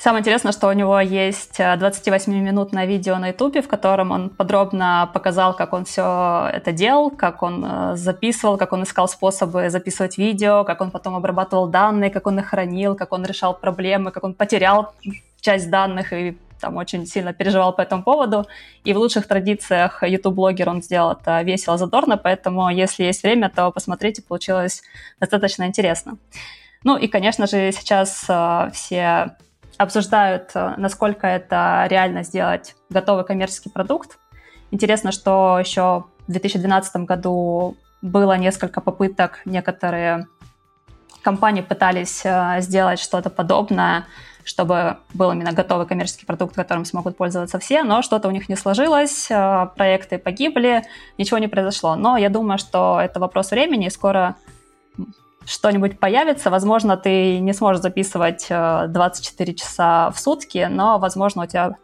Самое 0.00 0.22
интересное, 0.22 0.52
что 0.52 0.68
у 0.68 0.72
него 0.72 0.98
есть 0.98 1.60
28-минутное 1.60 2.84
э, 2.84 2.86
видео 2.86 3.18
на 3.18 3.28
YouTube, 3.28 3.62
в 3.62 3.68
котором 3.68 4.12
он 4.12 4.30
подробно 4.30 5.10
показал, 5.12 5.54
как 5.54 5.74
он 5.74 5.84
все 5.84 6.48
это 6.54 6.72
делал, 6.72 7.10
как 7.10 7.42
он 7.42 7.62
э, 7.62 7.96
записывал, 7.96 8.56
как 8.56 8.72
он 8.72 8.84
искал 8.84 9.08
способы 9.08 9.68
записывать 9.68 10.16
видео, 10.16 10.64
как 10.64 10.80
он 10.80 10.90
потом 10.90 11.16
обрабатывал 11.16 11.66
данные, 11.68 12.08
как 12.08 12.26
он 12.26 12.38
их 12.38 12.46
хранил, 12.46 12.94
как 12.94 13.12
он 13.12 13.26
решал 13.26 13.52
проблемы, 13.52 14.10
как 14.10 14.24
он 14.24 14.32
потерял 14.32 14.94
часть 15.42 15.68
данных 15.68 16.14
и 16.14 16.38
там 16.60 16.76
очень 16.76 17.06
сильно 17.06 17.32
переживал 17.32 17.74
по 17.74 17.82
этому 17.82 18.02
поводу. 18.02 18.46
И 18.84 18.92
в 18.92 18.98
лучших 18.98 19.26
традициях 19.26 20.02
YouTube-блогер 20.02 20.68
он 20.68 20.82
сделал 20.82 21.12
это 21.12 21.42
весело, 21.42 21.78
задорно, 21.78 22.16
поэтому 22.16 22.68
если 22.70 23.04
есть 23.04 23.22
время, 23.22 23.50
то 23.50 23.70
посмотрите, 23.70 24.22
получилось 24.22 24.82
достаточно 25.18 25.64
интересно. 25.64 26.18
Ну 26.84 26.96
и, 26.96 27.08
конечно 27.08 27.46
же, 27.46 27.72
сейчас 27.72 28.24
э, 28.28 28.70
все 28.72 29.36
обсуждают, 29.76 30.50
э, 30.54 30.74
насколько 30.76 31.26
это 31.26 31.86
реально 31.88 32.22
сделать 32.22 32.74
готовый 32.88 33.24
коммерческий 33.24 33.70
продукт. 33.70 34.18
Интересно, 34.70 35.12
что 35.12 35.58
еще 35.58 36.04
в 36.26 36.32
2012 36.32 36.96
году 37.04 37.76
было 38.02 38.36
несколько 38.36 38.80
попыток, 38.80 39.40
некоторые 39.44 40.26
компании 41.22 41.62
пытались 41.62 42.22
э, 42.24 42.56
сделать 42.60 43.00
что-то 43.00 43.30
подобное, 43.30 44.06
чтобы 44.44 44.98
был 45.14 45.32
именно 45.32 45.52
готовый 45.52 45.86
коммерческий 45.86 46.26
продукт, 46.26 46.54
которым 46.54 46.84
смогут 46.84 47.16
пользоваться 47.16 47.58
все, 47.58 47.82
но 47.82 48.02
что-то 48.02 48.28
у 48.28 48.30
них 48.30 48.48
не 48.48 48.56
сложилось, 48.56 49.30
э, 49.30 49.68
проекты 49.76 50.18
погибли, 50.18 50.84
ничего 51.18 51.38
не 51.38 51.48
произошло. 51.48 51.96
Но 51.96 52.16
я 52.16 52.28
думаю, 52.28 52.58
что 52.58 53.00
это 53.02 53.20
вопрос 53.20 53.50
времени, 53.50 53.86
и 53.86 53.90
скоро 53.90 54.36
что-нибудь 55.44 55.98
появится. 55.98 56.50
Возможно, 56.50 56.96
ты 56.96 57.38
не 57.38 57.52
сможешь 57.52 57.82
записывать 57.82 58.46
24 58.48 59.52
э, 59.52 59.54
часа 59.54 60.10
в 60.10 60.18
сутки, 60.18 60.68
но, 60.70 60.98
возможно, 60.98 61.42
у 61.42 61.46
тебя 61.46 61.76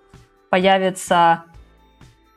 появится 0.51 1.45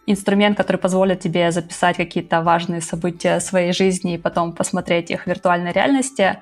инструмент, 0.05 0.57
который 0.57 0.77
позволит 0.77 1.19
тебе 1.19 1.51
записать 1.51 1.97
какие-то 1.97 2.41
важные 2.41 2.81
события 2.81 3.39
своей 3.39 3.73
жизни 3.73 4.15
и 4.15 4.17
потом 4.17 4.53
посмотреть 4.53 5.11
их 5.11 5.23
в 5.23 5.27
виртуальной 5.27 5.71
реальности. 5.71 6.39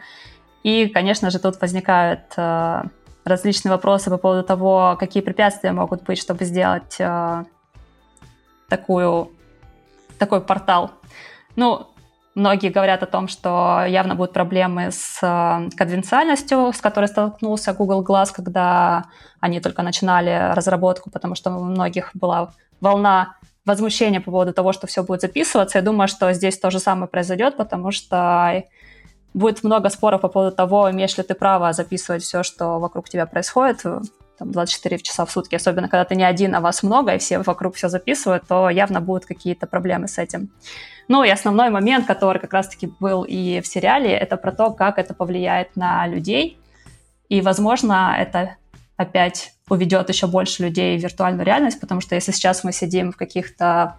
И, 0.63 0.87
конечно 0.87 1.29
же, 1.31 1.39
тут 1.39 1.59
возникают 1.59 2.33
э, 2.37 2.83
различные 3.27 3.71
вопросы 3.71 4.09
по 4.09 4.17
поводу 4.17 4.43
того, 4.43 4.97
какие 4.99 5.23
препятствия 5.23 5.71
могут 5.71 6.03
быть, 6.03 6.19
чтобы 6.19 6.45
сделать 6.45 6.95
э, 6.99 7.43
такую, 8.69 9.31
такой 10.19 10.41
портал. 10.41 10.91
Ну, 11.55 11.87
многие 12.35 12.69
говорят 12.69 13.03
о 13.03 13.07
том, 13.07 13.27
что 13.27 13.83
явно 13.87 14.15
будут 14.15 14.33
проблемы 14.33 14.91
с 14.91 15.19
э, 15.21 15.69
конфиденциальностью, 15.75 16.71
с 16.73 16.81
которой 16.81 17.07
столкнулся 17.07 17.73
Google 17.73 18.03
Glass, 18.03 18.31
когда 18.33 19.05
они 19.39 19.59
только 19.59 19.81
начинали 19.81 20.53
разработку, 20.53 21.09
потому 21.09 21.35
что 21.35 21.51
у 21.51 21.63
многих 21.63 22.11
была 22.13 22.51
волна 22.81 23.35
возмущения 23.65 24.21
по 24.21 24.31
поводу 24.31 24.53
того, 24.53 24.71
что 24.71 24.87
все 24.87 25.03
будет 25.03 25.21
записываться. 25.21 25.77
Я 25.77 25.83
думаю, 25.83 26.07
что 26.07 26.31
здесь 26.33 26.57
то 26.57 26.71
же 26.71 26.79
самое 26.79 27.07
произойдет, 27.07 27.57
потому 27.57 27.91
что 27.91 28.63
будет 29.33 29.63
много 29.63 29.89
споров 29.89 30.21
по 30.21 30.27
поводу 30.27 30.55
того, 30.55 30.89
имеешь 30.91 31.17
ли 31.17 31.23
ты 31.23 31.33
право 31.33 31.73
записывать 31.73 32.23
все, 32.23 32.43
что 32.43 32.79
вокруг 32.79 33.09
тебя 33.09 33.25
происходит, 33.25 33.81
э, 33.85 34.01
там, 34.37 34.51
24 34.51 34.99
часа 34.99 35.25
в 35.25 35.31
сутки, 35.31 35.55
особенно 35.55 35.89
когда 35.89 36.05
ты 36.05 36.15
не 36.15 36.23
один, 36.23 36.55
а 36.55 36.61
вас 36.61 36.83
много, 36.83 37.15
и 37.15 37.17
все 37.17 37.39
вокруг 37.39 37.75
все 37.75 37.89
записывают, 37.89 38.47
то 38.47 38.69
явно 38.69 39.01
будут 39.01 39.25
какие-то 39.25 39.67
проблемы 39.67 40.07
с 40.07 40.17
этим. 40.17 40.49
Ну 41.07 41.23
и 41.23 41.29
основной 41.29 41.69
момент, 41.69 42.05
который 42.05 42.39
как 42.39 42.53
раз-таки 42.53 42.91
был 42.99 43.23
и 43.23 43.61
в 43.61 43.67
сериале, 43.67 44.11
это 44.11 44.37
про 44.37 44.51
то, 44.51 44.71
как 44.71 44.99
это 44.99 45.13
повлияет 45.13 45.75
на 45.75 46.05
людей. 46.07 46.59
И, 47.29 47.41
возможно, 47.41 48.15
это 48.17 48.55
опять 48.97 49.53
уведет 49.69 50.09
еще 50.09 50.27
больше 50.27 50.63
людей 50.63 50.97
в 50.97 51.01
виртуальную 51.01 51.45
реальность, 51.45 51.79
потому 51.79 52.01
что 52.01 52.15
если 52.15 52.31
сейчас 52.31 52.63
мы 52.63 52.71
сидим 52.71 53.11
в 53.11 53.17
каких-то 53.17 53.97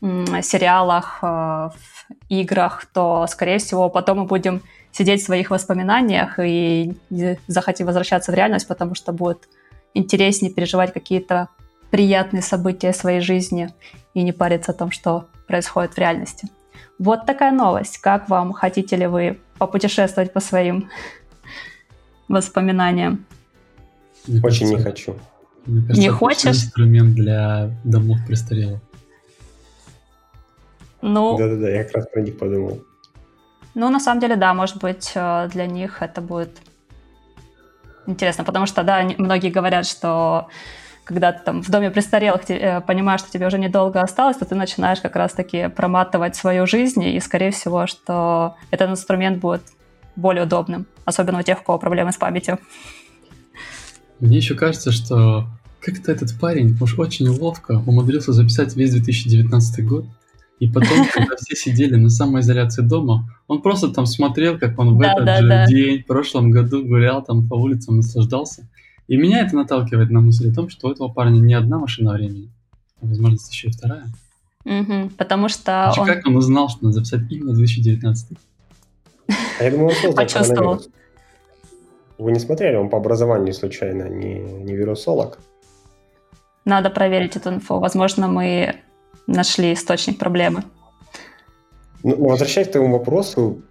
сериалах, 0.00 1.18
э, 1.22 1.26
в 1.26 1.97
играх, 2.28 2.86
то, 2.92 3.26
скорее 3.28 3.58
всего, 3.58 3.88
потом 3.88 4.18
мы 4.18 4.24
будем 4.24 4.62
сидеть 4.92 5.22
в 5.22 5.26
своих 5.26 5.50
воспоминаниях 5.50 6.38
и 6.38 6.96
не 7.10 7.38
захотеть 7.46 7.86
возвращаться 7.86 8.32
в 8.32 8.34
реальность, 8.34 8.66
потому 8.66 8.94
что 8.94 9.12
будет 9.12 9.48
интереснее 9.94 10.52
переживать 10.52 10.92
какие-то 10.92 11.48
приятные 11.90 12.42
события 12.42 12.92
своей 12.92 13.20
жизни 13.20 13.70
и 14.14 14.22
не 14.22 14.32
париться 14.32 14.72
о 14.72 14.74
том, 14.74 14.90
что 14.90 15.26
происходит 15.46 15.94
в 15.94 15.98
реальности. 15.98 16.48
Вот 16.98 17.26
такая 17.26 17.52
новость. 17.52 17.98
Как 17.98 18.28
вам? 18.28 18.52
Хотите 18.52 18.96
ли 18.96 19.06
вы 19.06 19.38
попутешествовать 19.58 20.32
по 20.32 20.40
своим 20.40 20.88
воспоминаниям? 22.28 23.24
Очень 24.42 24.68
не 24.68 24.82
хочу. 24.82 25.16
Мне 25.64 25.82
кажется, 25.82 26.00
не 26.00 26.08
хочешь? 26.08 26.46
инструмент 26.46 27.14
для 27.14 27.70
домов 27.84 28.18
престарелых. 28.26 28.80
Ну... 31.00 31.36
Да-да-да, 31.38 31.68
я 31.68 31.84
как 31.84 31.94
раз 31.96 32.06
про 32.08 32.20
них 32.20 32.38
подумал. 32.38 32.82
Ну, 33.74 33.90
на 33.90 34.00
самом 34.00 34.20
деле, 34.20 34.36
да, 34.36 34.54
может 34.54 34.78
быть, 34.78 35.12
э, 35.14 35.48
для 35.52 35.66
них 35.66 36.02
это 36.02 36.20
будет 36.20 36.50
интересно, 38.06 38.44
потому 38.44 38.66
что, 38.66 38.82
да, 38.82 39.08
многие 39.18 39.50
говорят, 39.50 39.86
что 39.86 40.48
когда 41.04 41.32
ты 41.32 41.42
там 41.44 41.62
в 41.62 41.70
доме 41.70 41.90
престарелых 41.90 42.50
э, 42.50 42.80
понимаешь, 42.80 43.20
что 43.20 43.30
тебе 43.30 43.46
уже 43.46 43.58
недолго 43.58 44.00
осталось, 44.00 44.36
то 44.36 44.44
ты 44.44 44.54
начинаешь 44.54 45.00
как 45.00 45.16
раз-таки 45.16 45.68
проматывать 45.68 46.36
свою 46.36 46.66
жизнь, 46.66 47.02
и, 47.02 47.20
скорее 47.20 47.50
всего, 47.50 47.86
что 47.86 48.56
этот 48.70 48.90
инструмент 48.90 49.38
будет 49.38 49.62
более 50.16 50.44
удобным, 50.44 50.86
особенно 51.04 51.38
у 51.38 51.42
тех, 51.42 51.60
у 51.60 51.64
кого 51.64 51.78
проблемы 51.78 52.12
с 52.12 52.16
памятью. 52.16 52.58
Мне 54.20 54.38
еще 54.38 54.54
кажется, 54.54 54.90
что 54.90 55.46
как-то 55.80 56.10
этот 56.10 56.38
парень 56.38 56.76
уж 56.80 56.98
очень 56.98 57.28
ловко 57.28 57.82
умудрился 57.86 58.32
записать 58.32 58.74
весь 58.74 58.90
2019 58.90 59.86
год, 59.86 60.04
и 60.60 60.66
потом, 60.66 61.06
когда 61.12 61.36
все 61.36 61.56
сидели 61.56 61.96
на 61.96 62.10
самоизоляции 62.10 62.82
дома, 62.82 63.28
он 63.46 63.62
просто 63.62 63.88
там 63.88 64.06
смотрел, 64.06 64.58
как 64.58 64.78
он 64.78 64.96
в 64.96 65.00
да, 65.00 65.12
этот 65.12 65.24
да, 65.24 65.40
же 65.40 65.48
да. 65.48 65.66
день, 65.66 66.02
в 66.02 66.06
прошлом 66.06 66.50
году 66.50 66.84
гулял 66.84 67.22
там 67.22 67.48
по 67.48 67.54
улицам, 67.54 67.96
наслаждался. 67.96 68.68
И 69.06 69.16
меня 69.16 69.40
это 69.40 69.56
наталкивает 69.56 70.10
на 70.10 70.20
мысль 70.20 70.50
о 70.50 70.54
том, 70.54 70.68
что 70.68 70.88
у 70.88 70.92
этого 70.92 71.08
парня 71.08 71.38
не 71.38 71.54
одна 71.54 71.78
машина 71.78 72.12
времени, 72.12 72.50
а, 73.00 73.06
возможно, 73.06 73.38
еще 73.50 73.68
и 73.68 73.70
вторая. 73.70 74.06
Угу, 74.64 75.12
потому 75.16 75.48
что 75.48 75.92
он... 75.96 76.06
Как 76.06 76.26
он 76.26 76.36
узнал, 76.36 76.68
что 76.68 76.84
надо 76.84 76.96
записать 76.96 77.22
именно 77.30 77.54
2019? 77.54 78.38
А 79.60 79.64
я 79.64 79.70
думаю, 79.70 79.88
он 79.88 79.94
создал 79.94 80.14
Почувствовал. 80.14 80.82
Вы 82.18 82.32
не 82.32 82.40
смотрели, 82.40 82.76
он 82.76 82.90
по 82.90 82.98
образованию 82.98 83.54
случайно 83.54 84.08
не, 84.08 84.40
не 84.40 84.74
вирусолог? 84.74 85.38
Надо 86.64 86.90
проверить 86.90 87.36
эту 87.36 87.50
инфу. 87.50 87.78
Возможно, 87.78 88.26
мы 88.26 88.74
нашли 89.28 89.72
источник 89.72 90.18
проблемы. 90.18 90.64
Ну, 92.02 92.16
возвращаясь 92.28 92.68
к 92.68 92.72
твоему 92.72 92.98
вопросу, 92.98 93.62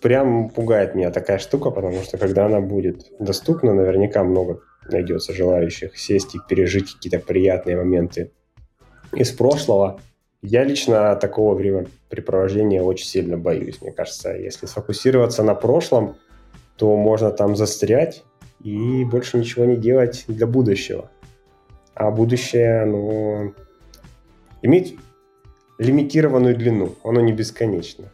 прям 0.00 0.48
пугает 0.48 0.94
меня 0.94 1.10
такая 1.10 1.38
штука, 1.38 1.70
потому 1.70 2.02
что 2.02 2.18
когда 2.18 2.46
она 2.46 2.60
будет 2.60 3.06
доступна, 3.20 3.72
наверняка 3.72 4.24
много 4.24 4.60
найдется 4.90 5.32
желающих 5.32 5.96
сесть 5.96 6.34
и 6.34 6.38
пережить 6.48 6.94
какие-то 6.94 7.18
приятные 7.20 7.76
моменты 7.76 8.32
из 9.12 9.30
прошлого. 9.30 10.00
Я 10.42 10.64
лично 10.64 11.14
такого 11.14 11.54
времяпрепровождения 11.54 12.82
очень 12.82 13.06
сильно 13.06 13.36
боюсь. 13.36 13.80
Мне 13.80 13.92
кажется, 13.92 14.32
если 14.32 14.66
сфокусироваться 14.66 15.44
на 15.44 15.54
прошлом, 15.54 16.16
то 16.76 16.96
можно 16.96 17.30
там 17.30 17.54
застрять 17.54 18.24
и 18.60 19.04
больше 19.04 19.38
ничего 19.38 19.64
не 19.64 19.76
делать 19.76 20.24
для 20.26 20.46
будущего. 20.46 21.10
А 21.94 22.10
будущее, 22.10 22.82
оно 22.82 23.52
имеет 24.62 24.98
лимитированную 25.78 26.56
длину, 26.56 26.94
оно 27.04 27.20
не 27.20 27.32
бесконечно. 27.32 28.04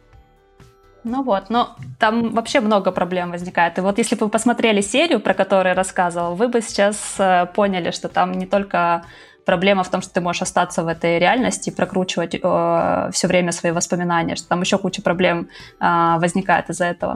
Ну 1.03 1.23
вот, 1.23 1.49
но 1.49 1.75
там 1.97 2.33
вообще 2.33 2.59
много 2.59 2.91
проблем 2.91 3.31
возникает. 3.31 3.77
И 3.77 3.81
вот 3.81 3.97
если 3.97 4.15
бы 4.15 4.25
вы 4.25 4.31
посмотрели 4.31 4.81
серию, 4.81 5.21
про 5.21 5.33
которую 5.33 5.69
я 5.69 5.73
рассказывал, 5.73 6.35
вы 6.35 6.49
бы 6.49 6.61
сейчас 6.61 7.15
э, 7.17 7.45
поняли, 7.55 7.91
что 7.91 8.09
там 8.09 8.33
не 8.33 8.45
только 8.45 9.05
проблема 9.45 9.83
в 9.83 9.89
том, 9.89 10.01
что 10.01 10.13
ты 10.13 10.21
можешь 10.21 10.41
остаться 10.41 10.83
в 10.83 10.87
этой 10.87 11.17
реальности 11.17 11.69
и 11.69 11.73
прокручивать 11.73 12.35
э, 12.35 13.09
все 13.13 13.27
время 13.27 13.51
свои 13.51 13.71
воспоминания, 13.71 14.35
что 14.35 14.49
там 14.49 14.61
еще 14.61 14.77
куча 14.77 15.01
проблем 15.01 15.47
э, 15.79 16.19
возникает 16.19 16.69
из-за 16.69 16.85
этого. 16.85 17.15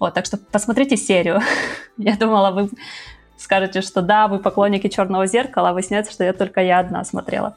Вот, 0.00 0.14
так 0.14 0.26
что 0.26 0.36
посмотрите 0.36 0.96
серию. 0.96 1.40
я 1.96 2.16
думала, 2.16 2.50
вы 2.50 2.68
скажете, 3.38 3.80
что 3.80 4.02
да, 4.02 4.26
вы 4.26 4.40
поклонники 4.40 4.88
«Черного 4.88 5.26
зеркала», 5.26 5.70
а 5.70 5.72
выясняется, 5.72 6.12
что 6.12 6.24
я 6.24 6.32
только 6.32 6.60
я 6.60 6.80
одна 6.80 7.04
смотрела. 7.04 7.56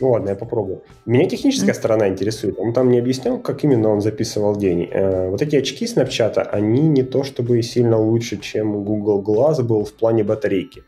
Ну 0.00 0.10
ладно, 0.10 0.30
я 0.30 0.34
попробую. 0.34 0.82
Меня 1.06 1.28
техническая 1.28 1.70
mm-hmm. 1.70 1.78
сторона 1.78 2.08
интересует. 2.08 2.58
Он 2.58 2.72
там 2.72 2.90
не 2.90 2.98
объяснял, 2.98 3.38
как 3.38 3.64
именно 3.64 3.90
он 3.90 4.00
записывал 4.00 4.56
день. 4.56 4.88
Э, 4.90 5.28
вот 5.28 5.42
эти 5.42 5.56
очки 5.56 5.84
Snapchat, 5.84 6.38
они 6.52 6.88
не 6.88 7.02
то 7.02 7.22
чтобы 7.22 7.62
сильно 7.62 7.98
лучше, 7.98 8.38
чем 8.38 8.84
Google 8.84 9.22
Glass 9.22 9.62
был 9.62 9.84
в 9.84 9.92
плане 9.92 10.24
батарейки. 10.24 10.82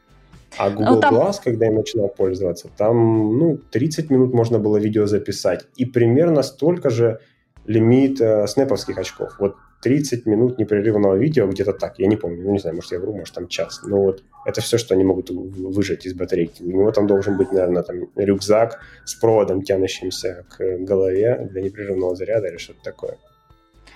А 0.59 0.71
ну, 0.71 0.77
Google 0.77 0.95
ну, 0.95 1.01
там... 1.01 1.15
Glass, 1.15 1.35
когда 1.45 1.67
я 1.67 1.73
начинал 1.73 2.09
пользоваться, 2.09 2.69
там 2.77 3.39
ну, 3.39 3.59
30 3.71 4.11
минут 4.11 4.35
можно 4.35 4.59
было 4.59 4.77
видео 4.79 5.07
записать. 5.07 5.67
И 5.77 5.85
примерно 5.85 6.43
столько 6.43 6.91
же 6.91 7.21
лимит 7.67 8.21
э, 8.21 8.47
снэповских 8.47 8.99
очков. 8.99 9.37
Вот 9.39 9.55
30 9.87 10.27
минут 10.27 10.59
непрерывного 10.59 11.15
видео, 11.15 11.47
где-то 11.47 11.73
так, 11.73 12.01
я 12.01 12.09
не 12.09 12.17
помню, 12.17 12.43
ну 12.43 12.51
не 12.51 12.59
знаю, 12.59 12.75
может 12.75 12.91
я 12.91 12.99
вру, 12.99 13.13
может 13.17 13.33
там 13.35 13.47
час, 13.47 13.83
но 13.85 14.03
вот 14.03 14.25
это 14.45 14.61
все, 14.61 14.79
что 14.79 14.95
они 14.95 15.05
могут 15.05 15.31
выжать 15.31 16.07
из 16.07 16.13
батарейки. 16.13 16.65
У 16.65 16.67
него 16.67 16.91
там 16.91 17.07
должен 17.07 17.37
быть, 17.37 17.53
наверное, 17.53 17.85
там 17.85 17.97
рюкзак 18.17 18.81
с 19.05 19.15
проводом, 19.15 19.63
тянущимся 19.63 20.45
к 20.51 20.79
голове 20.79 21.49
для 21.53 21.63
непрерывного 21.63 22.17
заряда 22.17 22.49
или 22.49 22.57
что-то 22.57 22.83
такое. 22.83 23.17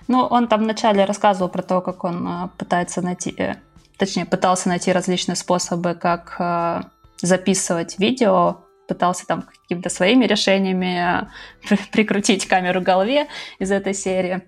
Ну, 0.06 0.18
он 0.30 0.46
там 0.46 0.62
вначале 0.62 1.04
рассказывал 1.04 1.48
про 1.48 1.62
то, 1.62 1.80
как 1.80 2.04
он 2.04 2.24
а, 2.28 2.50
пытается 2.56 3.02
найти, 3.02 3.34
э, 3.36 3.54
точнее, 3.96 4.26
пытался 4.26 4.68
найти 4.68 4.92
различные 4.92 5.34
способы, 5.34 5.94
как 5.94 6.36
а, 6.38 6.90
записывать 7.20 7.98
видео, 7.98 8.58
пытался 8.86 9.26
там 9.26 9.42
какими-то 9.42 9.88
своими 9.88 10.24
решениями 10.26 11.28
прикрутить 11.92 12.46
камеру 12.46 12.80
к 12.80 12.84
голове 12.84 13.26
из 13.58 13.72
этой 13.72 13.94
серии. 13.94 14.42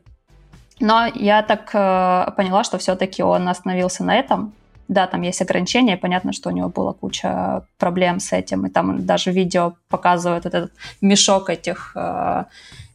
Но 0.83 1.07
я 1.15 1.43
так 1.43 1.71
э, 1.75 2.33
поняла, 2.37 2.65
что 2.65 2.77
все-таки 2.77 3.23
он 3.23 3.49
остановился 3.49 4.03
на 4.03 4.19
этом. 4.19 4.53
Да, 4.89 5.07
там 5.07 5.23
есть 5.23 5.41
ограничения, 5.41 5.97
понятно, 5.97 6.33
что 6.33 6.49
у 6.49 6.53
него 6.53 6.69
была 6.69 6.93
куча 6.93 7.63
проблем 7.79 8.19
с 8.19 8.33
этим, 8.33 8.67
и 8.67 8.69
там 8.69 9.07
даже 9.07 9.31
видео 9.31 9.75
показывают 9.89 10.45
этот 10.45 10.73
мешок 11.01 11.51
этих 11.51 11.93
э, 11.95 12.45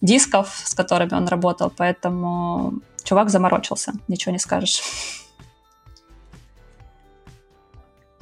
дисков, 0.01 0.61
с 0.65 0.75
которыми 0.75 1.13
он 1.13 1.27
работал, 1.29 1.71
поэтому 1.75 2.73
чувак 3.03 3.29
заморочился, 3.29 3.93
ничего 4.09 4.33
не 4.33 4.39
скажешь. 4.39 4.81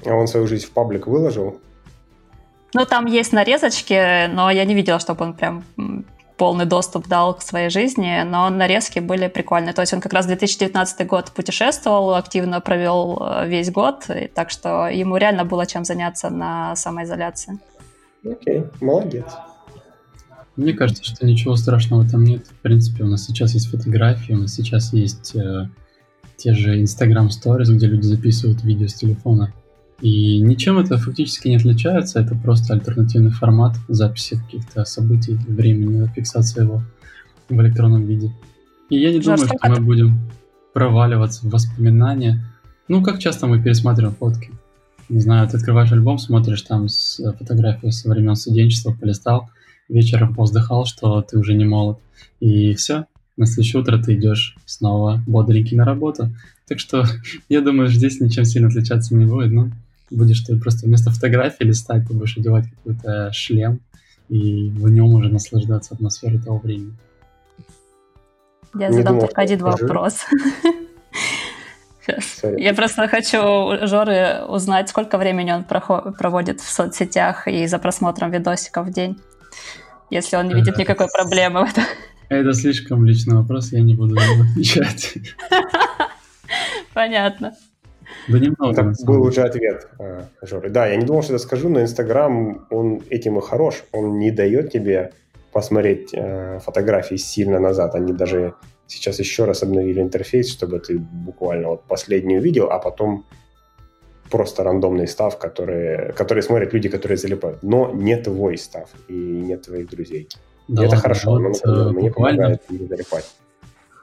А 0.06 0.14
он 0.14 0.28
свою 0.28 0.46
жизнь 0.46 0.68
в 0.68 0.72
паблик 0.72 1.08
выложил? 1.08 1.60
Ну, 2.76 2.86
там 2.86 3.08
есть 3.08 3.34
нарезочки, 3.34 4.28
но 4.28 4.52
я 4.52 4.64
не 4.64 4.76
видела, 4.76 5.00
чтобы 5.00 5.26
он 5.26 5.34
прям 5.34 5.64
полный 6.38 6.66
доступ 6.66 7.08
дал 7.08 7.34
к 7.34 7.42
своей 7.42 7.70
жизни, 7.70 8.24
но 8.24 8.50
нарезки 8.50 9.00
были 9.00 9.28
прикольные. 9.28 9.74
То 9.74 9.82
есть 9.82 9.94
он 9.94 10.02
как 10.02 10.14
раз 10.14 10.26
2019 10.26 11.08
год 11.08 11.32
путешествовал, 11.32 12.16
активно 12.16 12.62
провел 12.62 13.22
э, 13.22 13.48
весь 13.48 13.72
год, 13.72 14.08
так 14.34 14.50
что 14.50 14.88
ему 14.88 15.18
реально 15.18 15.46
было 15.46 15.66
чем 15.66 15.86
заняться 15.86 16.30
на 16.30 16.76
самоизоляции. 16.76 17.60
Окей, 18.24 18.60
okay, 18.60 18.74
молодец. 18.82 19.26
Мне 20.56 20.74
кажется, 20.74 21.04
что 21.04 21.26
ничего 21.26 21.56
страшного 21.56 22.08
там 22.08 22.24
нет. 22.24 22.48
В 22.48 22.62
принципе, 22.62 23.04
у 23.04 23.08
нас 23.08 23.26
сейчас 23.26 23.54
есть 23.54 23.70
фотографии, 23.70 24.34
у 24.34 24.38
нас 24.38 24.54
сейчас 24.54 24.94
есть 24.94 25.36
э, 25.36 25.68
те 26.38 26.54
же 26.54 26.80
Instagram 26.82 27.28
Stories, 27.28 27.74
где 27.74 27.88
люди 27.88 28.06
записывают 28.06 28.64
видео 28.64 28.88
с 28.88 28.94
телефона. 28.94 29.54
И 30.02 30.40
ничем 30.40 30.78
это 30.78 30.98
фактически 30.98 31.48
не 31.48 31.56
отличается, 31.56 32.20
это 32.20 32.36
просто 32.36 32.74
альтернативный 32.74 33.32
формат 33.32 33.76
записи 33.88 34.38
каких-то 34.38 34.84
событий, 34.86 35.38
времени, 35.48 36.06
фиксации 36.14 36.64
его 36.64 36.84
в 37.50 37.62
электронном 37.62 38.06
виде. 38.06 38.32
И 38.90 39.00
я 39.00 39.12
не 39.12 39.20
думаю, 39.20 39.38
что 39.38 39.58
мы 39.64 39.80
будем 39.80 40.20
проваливаться 40.74 41.48
в 41.48 41.50
воспоминания. 41.50 42.44
Ну, 42.88 43.02
как 43.02 43.20
часто 43.20 43.48
мы 43.48 43.62
пересматриваем 43.62 44.16
фотки? 44.16 44.52
Не 45.08 45.20
знаю, 45.22 45.48
ты 45.48 45.58
открываешь 45.58 45.92
альбом, 45.92 46.18
смотришь 46.18 46.64
там 46.64 46.90
с 46.90 47.20
э, 47.20 47.32
фотографии 47.34 47.90
со 47.90 48.10
времен 48.10 48.36
студенчества, 48.36 48.92
полистал, 49.00 49.50
вечером 49.88 50.34
повздыхал, 50.34 50.86
что 50.86 51.22
ты 51.22 51.38
уже 51.38 51.54
не 51.54 51.64
молод. 51.64 52.00
И 52.40 52.74
все, 52.74 53.06
на 53.38 53.46
следующее 53.46 53.82
утро 53.82 53.98
ты 54.02 54.16
идешь 54.16 54.58
снова 54.66 55.24
бодренький 55.28 55.78
на 55.78 55.86
работу. 55.86 56.34
Так 56.68 56.80
что 56.80 57.06
я 57.50 57.62
думаю, 57.62 57.88
здесь 57.90 58.20
ничем 58.20 58.46
сильно 58.46 58.68
отличаться 58.68 59.16
не 59.16 59.26
будет, 59.26 59.52
но 59.52 59.72
будешь 60.12 60.42
ты 60.42 60.58
просто 60.60 60.86
вместо 60.86 61.12
фотографии 61.12 61.64
листать, 61.64 62.08
ты 62.08 62.14
будешь 62.14 62.38
одевать 62.38 62.66
какой-то 62.70 63.32
шлем, 63.34 63.80
и 64.30 64.70
в 64.70 64.90
нем 64.90 65.14
уже 65.14 65.30
наслаждаться 65.30 65.94
атмосферой 65.94 66.40
того 66.40 66.60
времени. 66.60 66.96
Я 68.78 68.90
Не 68.90 68.98
задам 68.98 69.16
думал, 69.16 69.28
только 69.28 69.42
один 69.42 69.60
вопрос. 69.60 70.26
Я 72.58 72.74
просто 72.76 73.08
хочу 73.08 73.40
у 73.42 73.88
Жоры 73.88 74.44
узнать, 74.48 74.90
сколько 74.90 75.18
времени 75.18 75.52
он 75.52 75.64
проводит 75.64 76.62
в 76.62 76.70
соцсетях 76.70 77.48
и 77.48 77.66
за 77.66 77.80
просмотром 77.80 78.30
видосиков 78.30 78.88
в 78.88 78.92
день, 78.92 79.20
если 80.12 80.36
он 80.36 80.48
не 80.48 80.54
видит 80.54 80.78
никакой 80.78 81.08
проблемы 81.08 81.66
в 81.66 81.70
этом. 81.70 81.84
Это 82.30 82.54
слишком 82.54 83.06
личный 83.06 83.38
вопрос, 83.38 83.72
я 83.72 83.82
не 83.82 83.96
буду 83.96 84.16
на 84.16 84.26
него 84.26 84.44
отвечать. 84.44 85.16
Понятно. 86.94 87.54
Да 88.28 88.40
немного. 88.40 88.72
Это 88.72 88.94
был 89.06 89.24
уже 89.24 89.42
ответ 89.42 89.88
э, 90.00 90.24
Жоры. 90.42 90.70
Да, 90.70 90.88
я 90.88 90.96
не 90.96 91.06
думал, 91.06 91.24
что 91.24 91.34
это 91.34 91.44
скажу, 91.44 91.70
но 91.70 91.82
Инстаграм, 91.82 92.66
он 92.70 93.02
этим 93.10 93.38
и 93.38 93.42
хорош. 93.42 93.84
Он 93.92 94.18
не 94.20 94.32
дает 94.32 94.72
тебе 94.72 95.12
посмотреть 95.52 96.10
э, 96.14 96.60
фотографии 96.60 97.16
сильно 97.16 97.60
назад. 97.60 97.96
Они 97.96 98.14
даже 98.14 98.54
сейчас 98.88 99.20
еще 99.20 99.46
раз 99.46 99.64
обновили 99.64 100.02
интерфейс, 100.02 100.50
чтобы 100.50 100.80
ты 100.80 100.98
буквально 100.98 101.70
вот 101.70 101.84
последнюю 101.84 102.42
видел, 102.42 102.72
а 102.72 102.80
потом 102.80 103.26
просто 104.30 104.64
рандомный 104.64 105.08
став, 105.08 105.38
которые, 105.38 106.12
которые 106.14 106.42
смотрят 106.44 106.74
люди, 106.74 106.90
которые 106.90 107.18
залипают. 107.18 107.64
Но 107.64 107.92
не 107.94 108.18
твой 108.18 108.58
став 108.58 108.90
и 109.08 109.14
нет 109.14 109.64
твоих 109.64 109.90
друзей. 109.90 110.28
Да 110.68 110.84
и 110.84 110.88
это 110.88 110.96
хорошо, 110.96 111.32
вот, 111.32 111.40
но, 111.40 111.50
например, 111.50 111.94
мне 111.94 112.10
буквально... 112.10 112.38
помогает 112.38 112.70
не 112.70 112.88
залипать. 112.88 113.36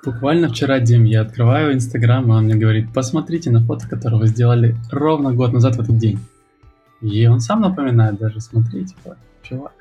Буквально 0.05 0.49
вчера, 0.49 0.81
Дим, 0.81 1.05
я 1.05 1.21
открываю 1.21 1.75
Инстаграм, 1.75 2.27
и 2.27 2.31
он 2.31 2.45
мне 2.45 2.57
говорит, 2.57 2.93
посмотрите 2.93 3.51
на 3.51 3.65
фото, 3.65 3.89
которое 3.89 4.17
вы 4.17 4.27
сделали 4.27 4.75
ровно 4.91 5.33
год 5.33 5.53
назад 5.53 5.77
в 5.77 5.81
этот 5.81 5.97
день. 5.97 6.19
И 7.01 7.27
он 7.27 7.39
сам 7.41 7.61
напоминает 7.61 8.19
даже, 8.19 8.41
смотрите, 8.41 8.95
типа, 8.95 9.17
чувак, 9.43 9.73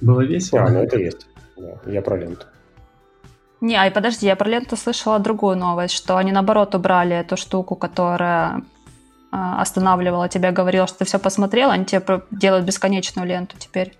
было 0.00 0.22
весело. 0.22 0.62
А, 0.62 0.70
ну 0.70 0.78
это 0.78 0.98
есть. 0.98 1.26
Да, 1.58 1.90
я 1.90 2.00
про 2.00 2.16
ленту. 2.16 2.46
Не, 3.60 3.74
ай, 3.74 3.90
подожди, 3.90 4.26
я 4.26 4.36
про 4.36 4.48
ленту 4.48 4.76
слышала 4.76 5.18
другую 5.18 5.56
новость, 5.56 5.94
что 5.94 6.16
они 6.16 6.32
наоборот 6.32 6.74
убрали 6.74 7.14
эту 7.14 7.36
штуку, 7.36 7.76
которая 7.76 8.62
а, 9.30 9.60
останавливала 9.60 10.30
тебя, 10.30 10.52
говорила, 10.52 10.86
что 10.86 11.00
ты 11.00 11.04
все 11.04 11.18
посмотрел, 11.18 11.70
они 11.70 11.84
тебе 11.84 12.22
делают 12.30 12.64
бесконечную 12.64 13.28
ленту 13.28 13.56
теперь. 13.58 13.94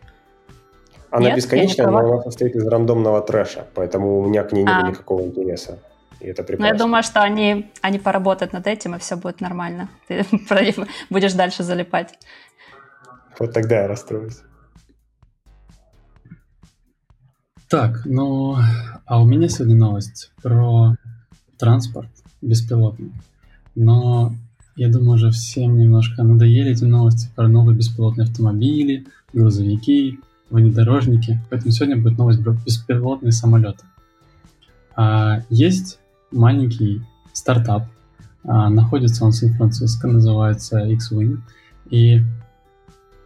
Она 1.10 1.26
Нет, 1.28 1.36
бесконечная, 1.36 1.88
но 1.88 1.98
она 1.98 2.22
состоит 2.22 2.54
из 2.54 2.66
рандомного 2.66 3.20
трэша, 3.20 3.66
поэтому 3.74 4.20
у 4.20 4.28
меня 4.28 4.44
к 4.44 4.52
ней 4.52 4.62
нет 4.62 4.74
а. 4.74 4.88
никакого 4.88 5.22
интереса. 5.22 5.78
И 6.20 6.26
это 6.26 6.42
прекрасно. 6.42 6.66
Ну, 6.66 6.72
я 6.72 6.78
думаю, 6.78 7.02
что 7.02 7.22
они, 7.22 7.70
они 7.80 7.98
поработают 7.98 8.52
над 8.52 8.66
этим, 8.66 8.94
и 8.94 8.98
все 8.98 9.16
будет 9.16 9.40
нормально. 9.40 9.88
Ты 10.06 10.24
будешь 11.10 11.32
дальше 11.32 11.62
залипать. 11.62 12.18
Вот 13.38 13.52
тогда 13.52 13.82
я 13.82 13.88
расстроюсь. 13.88 14.42
Так, 17.68 18.02
ну, 18.04 18.56
а 19.06 19.22
у 19.22 19.26
меня 19.26 19.48
сегодня 19.48 19.76
новость 19.76 20.32
про 20.42 20.96
транспорт 21.58 22.10
беспилотный. 22.42 23.12
Но 23.74 24.34
я 24.76 24.88
думаю, 24.88 25.12
уже 25.12 25.30
всем 25.30 25.78
немножко 25.78 26.22
надоели 26.22 26.72
эти 26.72 26.84
новости 26.84 27.28
про 27.34 27.48
новые 27.48 27.76
беспилотные 27.76 28.24
автомобили, 28.24 29.06
грузовики, 29.32 30.20
внедорожники. 30.50 31.40
Поэтому 31.48 31.72
сегодня 31.72 31.96
будет 31.96 32.18
новость 32.18 32.42
про 32.42 32.52
беспилотные 32.52 33.32
самолеты. 33.32 33.84
А, 34.96 35.42
есть 35.48 35.98
маленький 36.30 37.02
стартап, 37.32 37.84
а, 38.44 38.68
находится 38.68 39.24
он 39.24 39.30
в 39.30 39.34
Сан-Франциско, 39.34 40.08
называется 40.08 40.78
X-Wing. 40.80 41.38
И 41.90 42.22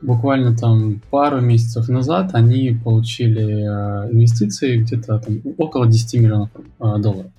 буквально 0.01 0.57
там 0.57 1.01
пару 1.11 1.41
месяцев 1.41 1.89
назад 1.89 2.31
они 2.35 2.79
получили 2.85 3.43
э, 3.43 4.13
инвестиции 4.13 4.79
где-то 4.79 5.19
там 5.19 5.41
около 5.57 5.87
10 5.87 6.21
миллионов 6.21 6.51
э, 6.55 6.99
долларов. 6.99 7.31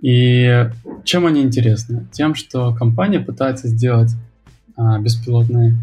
И 0.00 0.68
чем 1.04 1.26
они 1.26 1.42
интересны? 1.42 2.06
Тем, 2.12 2.34
что 2.34 2.74
компания 2.74 3.20
пытается 3.20 3.68
сделать 3.68 4.12
а, 4.76 4.98
беспилотные 4.98 5.76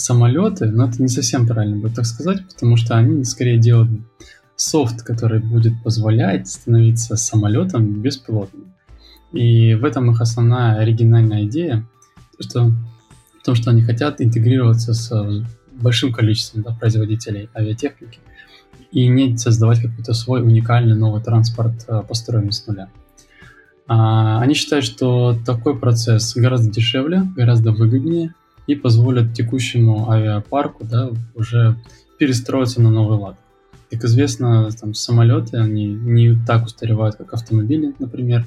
самолеты, 0.00 0.66
но 0.66 0.88
это 0.88 1.02
не 1.02 1.08
совсем 1.08 1.46
правильно 1.46 1.76
будет 1.76 1.94
так 1.94 2.06
сказать, 2.06 2.46
потому 2.48 2.76
что 2.76 2.96
они 2.96 3.24
скорее 3.24 3.58
делают 3.58 3.90
софт, 4.56 5.02
который 5.02 5.40
будет 5.40 5.82
позволять 5.82 6.48
становиться 6.48 7.16
самолетом 7.16 8.02
беспилотным. 8.02 8.74
И 9.32 9.74
в 9.74 9.84
этом 9.84 10.10
их 10.10 10.20
основная 10.20 10.78
оригинальная 10.78 11.44
идея, 11.44 11.86
что 12.40 12.72
в 13.40 13.44
том, 13.44 13.54
что 13.54 13.70
они 13.70 13.82
хотят 13.82 14.20
интегрироваться 14.20 14.92
с 14.92 15.10
э, 15.12 15.44
большим 15.72 16.12
количеством 16.12 16.62
да, 16.62 16.72
производителей 16.72 17.48
авиатехники 17.54 18.18
и 18.92 19.06
не 19.06 19.36
создавать 19.38 19.80
какой-то 19.80 20.12
свой 20.14 20.42
уникальный 20.42 20.96
новый 20.96 21.22
транспорт, 21.22 21.84
э, 21.88 22.02
построенный 22.06 22.52
с 22.52 22.66
нуля. 22.66 22.88
А, 23.86 24.40
они 24.40 24.54
считают, 24.54 24.84
что 24.84 25.36
такой 25.46 25.78
процесс 25.78 26.36
гораздо 26.36 26.70
дешевле, 26.70 27.22
гораздо 27.34 27.72
выгоднее 27.72 28.34
и 28.70 28.76
позволит 28.76 29.34
текущему 29.34 30.08
авиапарку 30.10 30.84
да, 30.84 31.10
уже 31.34 31.76
перестроиться 32.18 32.80
на 32.80 32.90
новый 32.90 33.18
лад. 33.18 33.36
Как 33.90 34.04
известно, 34.04 34.70
там, 34.80 34.94
самолеты, 34.94 35.56
они 35.56 35.86
не 35.86 36.36
так 36.46 36.66
устаревают, 36.66 37.16
как 37.16 37.34
автомобили, 37.34 37.92
например, 37.98 38.46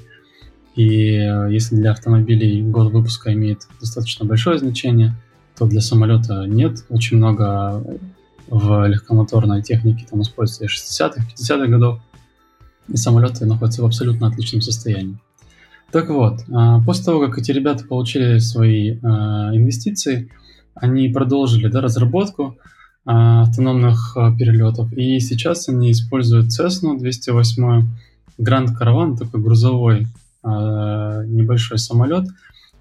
и 0.75 1.17
э, 1.17 1.49
если 1.51 1.75
для 1.75 1.91
автомобилей 1.91 2.63
год 2.63 2.93
выпуска 2.93 3.33
имеет 3.33 3.67
достаточно 3.81 4.25
большое 4.25 4.59
значение, 4.59 5.13
то 5.57 5.65
для 5.65 5.81
самолета 5.81 6.45
нет. 6.47 6.85
Очень 6.87 7.17
много 7.17 7.83
в 8.47 8.87
легкомоторной 8.87 9.61
технике 9.61 10.07
там 10.09 10.21
используется 10.21 10.65
60-х, 10.65 11.21
50-х 11.35 11.67
годов, 11.67 11.99
и 12.87 12.95
самолеты 12.95 13.45
находятся 13.45 13.81
в 13.81 13.85
абсолютно 13.85 14.27
отличном 14.27 14.61
состоянии. 14.61 15.17
Так 15.93 16.09
вот, 16.09 16.39
а, 16.51 16.81
после 16.81 17.05
того, 17.05 17.19
как 17.27 17.37
эти 17.37 17.51
ребята 17.51 17.85
получили 17.85 18.39
свои 18.39 18.97
а, 19.03 19.55
инвестиции, 19.55 20.31
они 20.73 21.07
продолжили 21.09 21.67
да, 21.67 21.81
разработку 21.81 22.57
а, 23.05 23.43
автономных 23.43 24.17
перелетов, 24.39 24.91
и 24.93 25.19
сейчас 25.19 25.69
они 25.69 25.91
используют 25.91 26.47
Cessna 26.47 26.97
208 26.97 27.87
Grand 28.39 28.69
Caravan, 28.77 29.15
такой 29.15 29.39
грузовой 29.41 30.07
небольшой 30.43 31.77
самолет 31.77 32.27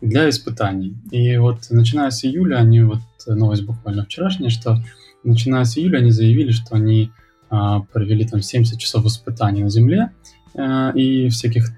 для 0.01 0.29
испытаний. 0.29 0.97
И 1.13 1.37
вот 1.37 1.59
начиная 1.71 2.11
с 2.11 2.25
июля, 2.25 2.57
они 2.57 2.81
вот 2.81 2.99
новость 3.25 3.65
буквально 3.65 4.05
вчерашняя, 4.05 4.51
что 4.51 4.83
начиная 5.23 5.63
с 5.63 5.79
июля 5.79 5.99
они 5.99 6.11
заявили, 6.11 6.51
что 6.51 6.75
они 6.75 7.13
провели 7.49 8.27
там 8.27 8.43
70 8.43 8.81
часов 8.81 9.07
испытаний 9.07 9.63
на 9.63 9.71
Земле 9.71 10.11
и 10.57 11.29
всяких 11.29 11.71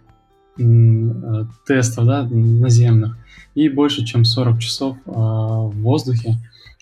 тестов 0.56 2.06
да, 2.06 2.22
наземных, 2.30 3.16
и 3.54 3.68
больше 3.68 4.04
чем 4.04 4.24
40 4.24 4.60
часов 4.60 4.96
а, 5.06 5.62
в 5.62 5.76
воздухе 5.76 6.36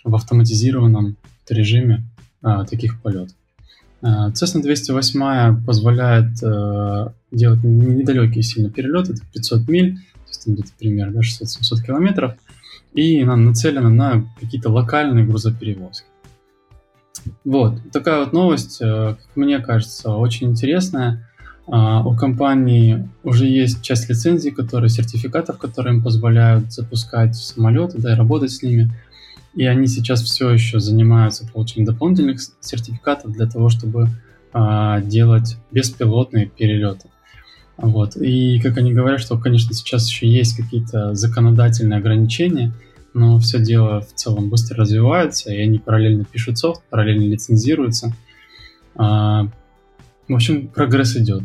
в 0.05 0.15
автоматизированном 0.15 1.17
режиме 1.49 2.05
а, 2.43 2.65
таких 2.65 3.01
полетов. 3.01 3.37
Cessna 4.03 4.61
208 4.61 5.65
позволяет 5.65 6.43
э, 6.43 7.07
делать 7.31 7.63
недалекие 7.63 8.43
сильно 8.43 8.69
перелеты, 8.69 9.13
это 9.13 9.23
500 9.33 9.69
миль, 9.69 9.95
то 9.95 10.29
есть 10.29 10.47
где-то 10.49 10.71
примерно 10.77 11.21
600-700 11.21 11.87
километров, 11.87 12.35
и 12.95 13.23
она 13.23 13.37
нацелена 13.37 13.91
на 13.91 14.25
какие-то 14.41 14.71
локальные 14.71 15.25
грузоперевозки. 15.25 16.07
Вот, 17.45 17.79
такая 17.93 18.25
вот 18.25 18.33
новость, 18.33 18.79
э, 18.81 19.15
как 19.15 19.37
мне 19.37 19.61
кажется, 19.61 20.11
очень 20.11 20.51
интересная. 20.51 21.29
Uh, 21.68 22.03
у 22.05 22.16
компании 22.16 23.09
уже 23.22 23.46
есть 23.46 23.83
часть 23.83 24.09
лицензий, 24.09 24.51
которые, 24.51 24.90
сертификатов, 24.90 25.59
которые 25.59 25.94
им 25.94 26.03
позволяют 26.03 26.72
запускать 26.72 27.37
самолеты, 27.37 27.98
да, 27.98 28.14
и 28.14 28.16
работать 28.16 28.51
с 28.51 28.62
ними 28.62 28.90
и 29.55 29.66
они 29.66 29.87
сейчас 29.87 30.22
все 30.22 30.51
еще 30.51 30.81
занимаются 30.81 31.46
получением 31.46 31.92
дополнительных 31.92 32.40
сертификатов 32.61 33.33
для 33.33 33.46
того, 33.46 33.68
чтобы 33.68 34.09
а, 34.53 35.01
делать 35.01 35.57
беспилотные 35.70 36.46
перелеты. 36.46 37.09
Вот. 37.77 38.16
И 38.16 38.61
как 38.61 38.79
они 38.79 38.92
говорят, 38.92 39.20
что, 39.20 39.38
конечно, 39.38 39.75
сейчас 39.75 40.09
еще 40.09 40.27
есть 40.27 40.57
какие-то 40.57 41.14
законодательные 41.14 41.98
ограничения, 41.98 42.72
но 43.14 43.38
все 43.38 43.61
дело 43.61 44.01
в 44.01 44.14
целом 44.14 44.48
быстро 44.48 44.79
развивается, 44.79 45.53
и 45.53 45.59
они 45.59 45.79
параллельно 45.79 46.25
пишут 46.25 46.59
софт, 46.59 46.83
параллельно 46.88 47.25
лицензируются. 47.31 48.14
А, 48.94 49.48
в 50.33 50.37
общем, 50.37 50.68
прогресс 50.68 51.16
идет. 51.16 51.42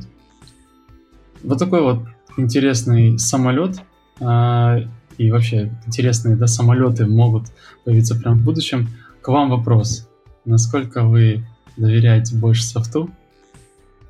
Вот 1.44 1.60
такой 1.60 1.82
вот 1.82 2.00
интересный 2.38 3.20
самолет. 3.20 3.80
А, 4.20 4.80
и 5.18 5.32
вообще 5.32 5.72
интересные 5.86 6.36
да, 6.36 6.48
самолеты 6.48 7.06
могут 7.06 7.48
появиться 7.84 8.16
прямо 8.16 8.38
в 8.38 8.44
будущем. 8.44 8.90
К 9.22 9.30
вам 9.30 9.50
вопрос. 9.50 10.08
Насколько 10.46 11.04
вы 11.04 11.46
доверяете 11.76 12.36
больше 12.36 12.64
софту, 12.64 13.10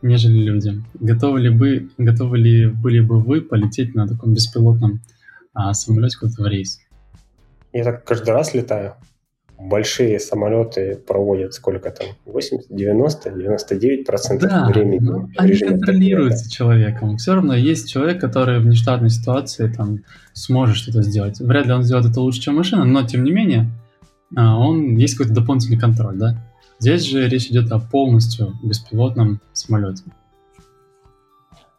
нежели 0.01 0.39
людям? 0.39 0.85
Готовы 0.99 1.41
ли, 1.41 1.49
бы, 1.49 1.89
готовы 1.97 2.37
ли 2.37 2.67
были 2.67 2.99
бы 2.99 3.19
вы 3.19 3.41
полететь 3.41 3.95
на 3.95 4.07
таком 4.07 4.33
беспилотном 4.33 5.01
а, 5.53 5.73
самолете 5.73 6.17
куда-то 6.17 6.43
в 6.43 6.47
рейс? 6.47 6.79
Я 7.73 7.83
так 7.83 8.05
каждый 8.05 8.31
раз 8.31 8.53
летаю 8.53 8.95
большие 9.59 10.19
самолеты 10.19 10.95
проводят 10.95 11.53
сколько 11.53 11.89
там, 11.89 12.07
80, 12.25 12.67
90, 12.69 13.31
99 13.31 14.05
процентов 14.05 14.49
да, 14.49 14.67
времени. 14.67 14.99
Ну, 14.99 15.29
они 15.37 15.53
контролируются 15.53 16.49
человеком. 16.49 17.17
Все 17.17 17.33
равно 17.33 17.55
есть 17.55 17.89
человек, 17.89 18.21
который 18.21 18.59
в 18.59 18.65
нештатной 18.67 19.09
ситуации 19.09 19.67
там 19.67 20.03
сможет 20.33 20.77
что-то 20.77 21.01
сделать. 21.01 21.39
Вряд 21.39 21.65
ли 21.65 21.73
он 21.73 21.83
сделает 21.83 22.05
это 22.11 22.21
лучше, 22.21 22.41
чем 22.41 22.55
машина, 22.55 22.85
но 22.85 23.03
тем 23.03 23.23
не 23.23 23.31
менее 23.31 23.71
а, 24.35 24.57
он 24.57 24.95
есть 24.95 25.15
какой-то 25.15 25.33
дополнительный 25.39 25.79
контроль, 25.79 26.17
да. 26.17 26.37
Здесь 26.79 27.03
же 27.03 27.27
речь 27.27 27.47
идет 27.47 27.71
о 27.71 27.79
полностью 27.79 28.53
беспилотном 28.61 29.41
самолете. 29.53 30.03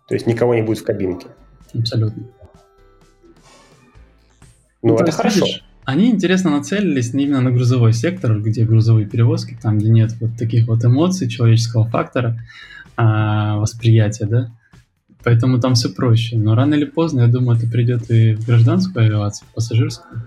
То 0.08 0.14
есть 0.14 0.26
никого 0.26 0.54
не 0.54 0.62
будет 0.62 0.78
в 0.78 0.84
кабинке. 0.84 1.28
Абсолютно. 1.74 2.24
Ну, 4.82 4.94
ну 4.94 4.96
это 4.96 5.12
хорошо. 5.12 5.44
Видишь, 5.44 5.67
они 5.88 6.10
интересно 6.10 6.50
нацелились 6.50 7.14
именно 7.14 7.40
на 7.40 7.50
грузовой 7.50 7.94
сектор, 7.94 8.38
где 8.38 8.66
грузовые 8.66 9.06
перевозки, 9.06 9.56
там, 9.58 9.78
где 9.78 9.88
нет 9.88 10.12
вот 10.20 10.32
таких 10.38 10.68
вот 10.68 10.84
эмоций, 10.84 11.30
человеческого 11.30 11.86
фактора, 11.86 12.36
а, 12.98 13.56
восприятия, 13.56 14.26
да. 14.26 14.50
Поэтому 15.24 15.58
там 15.58 15.72
все 15.76 15.88
проще. 15.88 16.36
Но 16.36 16.54
рано 16.54 16.74
или 16.74 16.84
поздно, 16.84 17.22
я 17.22 17.28
думаю, 17.28 17.56
это 17.56 17.66
придет 17.66 18.10
и 18.10 18.34
в 18.34 18.44
гражданскую 18.44 19.06
авиацию, 19.06 19.48
в 19.50 19.54
пассажирскую. 19.54 20.24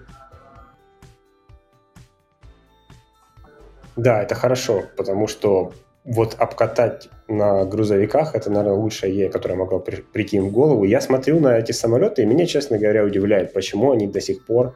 Да, 3.95 4.23
это 4.23 4.33
хорошо, 4.33 4.85
потому 4.97 5.27
что 5.27 5.73
вот 6.03 6.35
обкатать 6.39 7.07
на 7.27 7.65
грузовиках, 7.65 8.33
это, 8.33 8.49
наверное, 8.49 8.79
лучшая 8.79 9.11
идея, 9.11 9.29
которая 9.29 9.59
могла 9.59 9.77
при, 9.77 9.97
прийти 9.97 10.37
им 10.37 10.47
в 10.47 10.51
голову. 10.51 10.85
Я 10.85 11.01
смотрю 11.01 11.39
на 11.39 11.55
эти 11.55 11.71
самолеты, 11.71 12.23
и 12.23 12.25
меня, 12.25 12.47
честно 12.47 12.79
говоря, 12.79 13.05
удивляет, 13.05 13.53
почему 13.53 13.91
они 13.91 14.07
до 14.07 14.21
сих 14.21 14.43
пор 14.43 14.75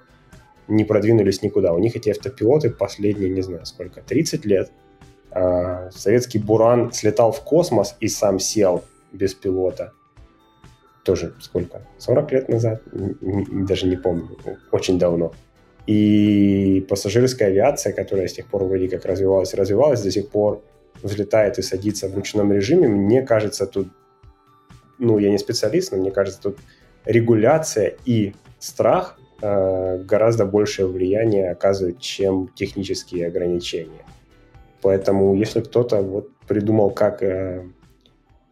не 0.67 0.83
продвинулись 0.83 1.41
никуда. 1.41 1.73
У 1.73 1.79
них 1.79 1.95
эти 1.95 2.09
автопилоты 2.09 2.69
последние, 2.69 3.29
не 3.29 3.41
знаю 3.41 3.65
сколько, 3.65 4.01
30 4.01 4.45
лет. 4.45 4.71
А, 5.31 5.89
советский 5.91 6.39
Буран 6.39 6.91
слетал 6.91 7.31
в 7.31 7.41
космос 7.41 7.95
и 7.99 8.07
сам 8.07 8.39
сел 8.39 8.83
без 9.11 9.33
пилота. 9.33 9.93
Тоже 11.03 11.35
сколько? 11.39 11.81
40 11.97 12.31
лет 12.31 12.49
назад? 12.49 12.81
Даже 12.91 13.87
не 13.87 13.95
помню. 13.95 14.37
Очень 14.71 14.97
давно. 14.97 15.33
И 15.87 16.85
пассажирская 16.89 17.49
авиация, 17.49 17.93
которая 17.93 18.27
с 18.27 18.33
тех 18.33 18.47
пор 18.47 18.63
вроде 18.63 18.87
как 18.89 19.05
развивалась 19.05 19.53
развивалась, 19.53 20.01
до 20.01 20.09
сих 20.09 20.29
пор 20.29 20.63
взлетает 21.03 21.59
и 21.59 21.61
садится 21.61 22.07
в 22.09 22.15
ручном 22.15 22.51
режиме, 22.51 22.87
мне 22.87 23.21
кажется, 23.21 23.67
тут, 23.67 23.89
ну, 24.97 25.19
я 25.19 25.29
не 25.29 25.37
специалист, 25.37 25.91
но 25.91 25.99
мне 25.99 26.09
кажется, 26.09 26.41
тут 26.41 26.57
регуляция 27.05 27.97
и 28.05 28.33
страх 28.59 29.19
гораздо 29.41 30.45
большее 30.45 30.87
влияние 30.87 31.51
оказывают, 31.51 31.99
чем 31.99 32.49
технические 32.55 33.27
ограничения. 33.27 34.05
Поэтому, 34.81 35.35
если 35.35 35.61
кто-то 35.61 36.01
вот 36.01 36.29
придумал, 36.47 36.91
как 36.91 37.23
э, 37.23 37.65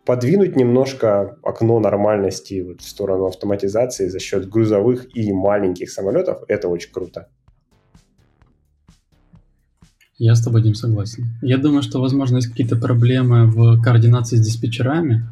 подвинуть 0.05 0.55
немножко 0.55 1.37
окно 1.43 1.79
нормальности 1.79 2.61
вот 2.67 2.81
в 2.81 2.87
сторону 2.87 3.27
автоматизации 3.27 4.07
за 4.07 4.19
счет 4.19 4.49
грузовых 4.49 5.15
и 5.15 5.31
маленьких 5.31 5.91
самолетов, 5.91 6.43
это 6.47 6.67
очень 6.69 6.91
круто. 6.91 7.27
Я 10.17 10.35
с 10.35 10.43
тобой, 10.43 10.61
Дим, 10.61 10.75
согласен. 10.75 11.25
Я 11.41 11.57
думаю, 11.57 11.81
что, 11.81 11.99
возможно, 11.99 12.37
есть 12.37 12.49
какие-то 12.49 12.77
проблемы 12.77 13.47
в 13.47 13.81
координации 13.81 14.37
с 14.37 14.41
диспетчерами, 14.41 15.25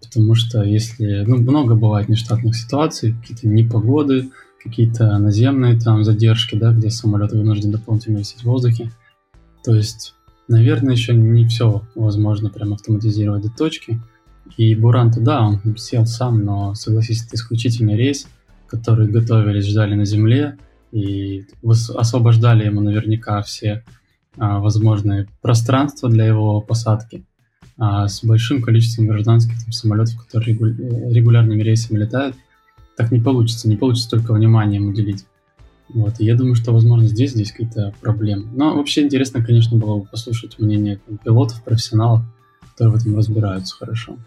потому 0.00 0.34
что 0.34 0.62
если... 0.62 1.24
Ну, 1.26 1.36
много 1.38 1.74
бывает 1.74 2.08
нештатных 2.08 2.56
ситуаций, 2.56 3.14
какие-то 3.20 3.48
непогоды, 3.48 4.30
какие-то 4.62 5.18
наземные 5.18 5.78
там 5.78 6.04
задержки, 6.04 6.56
да, 6.56 6.72
где 6.72 6.90
самолет 6.90 7.32
вынужден 7.32 7.70
дополнительно 7.70 8.18
висеть 8.18 8.40
в 8.40 8.44
воздухе. 8.44 8.90
То 9.64 9.74
есть, 9.74 10.14
наверное, 10.48 10.94
еще 10.94 11.14
не 11.14 11.46
все 11.46 11.82
возможно 11.94 12.50
прям 12.50 12.72
автоматизировать 12.72 13.42
до 13.42 13.50
точки. 13.50 14.00
И 14.56 14.74
Буран-то, 14.74 15.20
да, 15.20 15.42
он 15.42 15.76
сел 15.76 16.06
сам, 16.06 16.44
но, 16.44 16.74
согласись, 16.74 17.24
это 17.24 17.36
исключительный 17.36 17.96
рейс, 17.96 18.26
который 18.66 19.08
готовились, 19.08 19.66
ждали 19.66 19.94
на 19.94 20.04
земле, 20.04 20.56
и 20.90 21.44
освобождали 21.62 22.64
ему 22.64 22.80
наверняка 22.80 23.42
все 23.42 23.84
а, 24.38 24.58
возможное 24.58 25.28
пространство 25.42 26.08
для 26.08 26.24
его 26.24 26.62
посадки 26.62 27.24
а 27.78 28.08
с 28.08 28.24
большим 28.24 28.60
количеством 28.60 29.06
гражданских 29.06 29.54
там, 29.62 29.72
самолетов, 29.72 30.16
которые 30.16 30.54
регу- 30.54 31.12
регулярными 31.12 31.62
рейсами 31.62 31.98
летают, 31.98 32.34
так 32.98 33.12
не 33.12 33.20
получится, 33.20 33.68
не 33.68 33.76
получится 33.76 34.10
только 34.10 34.32
вниманием 34.32 34.88
уделить. 34.88 35.24
Вот, 35.88 36.14
и 36.18 36.24
я 36.24 36.34
думаю, 36.34 36.56
что, 36.56 36.72
возможно, 36.72 37.06
здесь, 37.06 37.30
здесь 37.30 37.52
какие-то 37.52 37.94
проблемы. 38.00 38.48
Но 38.52 38.74
вообще 38.74 39.02
интересно, 39.02 39.42
конечно, 39.42 39.78
было 39.78 40.00
бы 40.00 40.06
послушать 40.06 40.58
мнение 40.58 41.00
пилотов, 41.24 41.62
профессионалов, 41.62 42.22
которые 42.72 42.96
в 42.96 43.00
этом 43.00 43.16
разбираются 43.16 43.76
хорошо. 43.76 44.18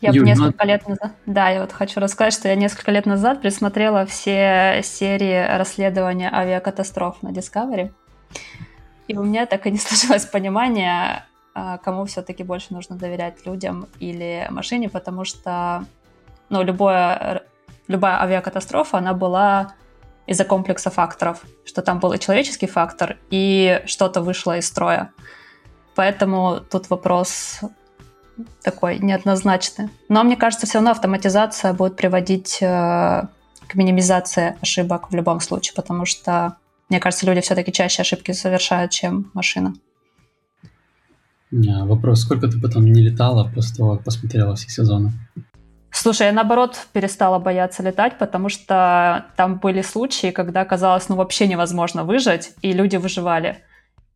Я 0.00 0.10
Юль, 0.10 0.26
несколько 0.26 0.64
ну... 0.64 0.68
лет 0.68 0.88
назад, 0.88 1.12
да, 1.24 1.48
я 1.50 1.60
вот 1.60 1.70
хочу 1.70 2.00
рассказать, 2.00 2.34
что 2.34 2.48
я 2.48 2.56
несколько 2.56 2.90
лет 2.90 3.06
назад 3.06 3.40
присмотрела 3.40 4.04
все 4.06 4.80
серии 4.82 5.56
расследования 5.56 6.30
авиакатастроф 6.30 7.22
на 7.22 7.28
Discovery, 7.28 7.92
и 9.06 9.16
у 9.16 9.22
меня 9.22 9.46
так 9.46 9.68
и 9.68 9.70
не 9.70 9.78
сложилось 9.78 10.26
понимание, 10.26 10.90
а, 10.90 11.24
кому 11.84 12.04
все-таки 12.06 12.42
больше 12.42 12.74
нужно 12.74 12.96
доверять 12.96 13.46
людям 13.46 13.86
или 14.00 14.46
машине, 14.50 14.88
потому 14.88 15.24
что, 15.24 15.84
ну, 16.48 16.62
любое, 16.62 17.42
любая 17.86 18.20
авиакатастрофа, 18.20 18.98
она 18.98 19.14
была 19.14 19.74
из-за 20.26 20.44
комплекса 20.44 20.90
факторов, 20.90 21.42
что 21.64 21.82
там 21.82 22.00
был 22.00 22.12
и 22.12 22.18
человеческий 22.18 22.66
фактор, 22.66 23.18
и 23.30 23.82
что-то 23.86 24.20
вышло 24.20 24.56
из 24.56 24.66
строя. 24.66 25.12
Поэтому 25.94 26.60
тут 26.60 26.90
вопрос 26.90 27.60
такой 28.62 28.98
неоднозначный. 28.98 29.90
Но 30.08 30.24
мне 30.24 30.36
кажется, 30.36 30.66
все 30.66 30.78
равно 30.78 30.90
автоматизация 30.90 31.72
будет 31.72 31.96
приводить 31.96 32.58
э, 32.60 32.66
к 33.68 33.74
минимизации 33.74 34.56
ошибок 34.60 35.10
в 35.10 35.14
любом 35.14 35.40
случае, 35.40 35.74
потому 35.76 36.04
что, 36.04 36.56
мне 36.88 36.98
кажется, 37.00 37.26
люди 37.26 37.40
все-таки 37.42 37.72
чаще 37.72 38.02
ошибки 38.02 38.32
совершают, 38.32 38.90
чем 38.90 39.30
машина. 39.34 39.74
Вопрос, 41.84 42.22
сколько 42.22 42.48
ты 42.48 42.60
потом 42.60 42.86
не 42.86 43.02
летала 43.02 43.50
после 43.54 43.76
того, 43.76 43.96
как 43.96 44.04
посмотрела 44.04 44.56
все 44.56 44.68
сезоны? 44.68 45.12
Слушай, 45.92 46.26
я 46.26 46.32
наоборот 46.32 46.76
перестала 46.92 47.38
бояться 47.38 47.82
летать, 47.84 48.18
потому 48.18 48.48
что 48.48 49.26
там 49.36 49.58
были 49.58 49.80
случаи, 49.80 50.32
когда 50.32 50.64
казалось, 50.64 51.08
ну 51.08 51.14
вообще 51.14 51.46
невозможно 51.46 52.02
выжить, 52.02 52.52
и 52.62 52.72
люди 52.72 52.96
выживали. 52.96 53.58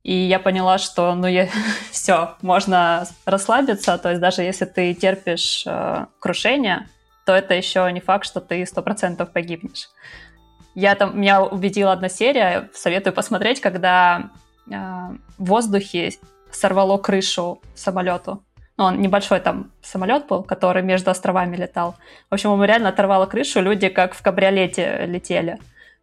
И 0.02 0.12
я 0.12 0.40
поняла, 0.40 0.78
что 0.78 1.14
ну 1.14 1.28
я 1.28 1.48
все, 1.92 2.34
можно 2.42 3.06
расслабиться. 3.24 3.96
То 3.98 4.08
есть 4.08 4.20
даже 4.20 4.42
если 4.42 4.64
ты 4.64 4.92
терпишь 4.92 5.62
э, 5.66 6.06
крушение, 6.18 6.88
то 7.24 7.32
это 7.32 7.54
еще 7.54 7.88
не 7.92 8.00
факт, 8.00 8.26
что 8.26 8.40
ты 8.40 8.66
сто 8.66 8.82
процентов 8.82 9.30
погибнешь. 9.30 9.88
Я 10.74 10.96
там, 10.96 11.20
меня 11.20 11.42
убедила 11.42 11.92
одна 11.92 12.08
серия, 12.08 12.70
советую 12.74 13.12
посмотреть, 13.12 13.60
когда 13.60 14.30
э, 14.68 14.74
в 15.38 15.44
воздухе 15.44 16.14
сорвало 16.52 16.98
крышу 16.98 17.60
самолету. 17.74 18.42
Ну, 18.76 18.84
он 18.84 19.00
небольшой 19.00 19.40
там 19.40 19.72
самолет 19.82 20.26
был, 20.28 20.42
который 20.42 20.82
между 20.82 21.10
островами 21.10 21.56
летал. 21.56 21.96
В 22.30 22.34
общем, 22.34 22.52
ему 22.52 22.64
реально 22.64 22.90
оторвало 22.90 23.26
крышу, 23.26 23.60
люди 23.60 23.88
как 23.88 24.14
в 24.14 24.22
кабриолете 24.22 25.04
летели 25.06 25.58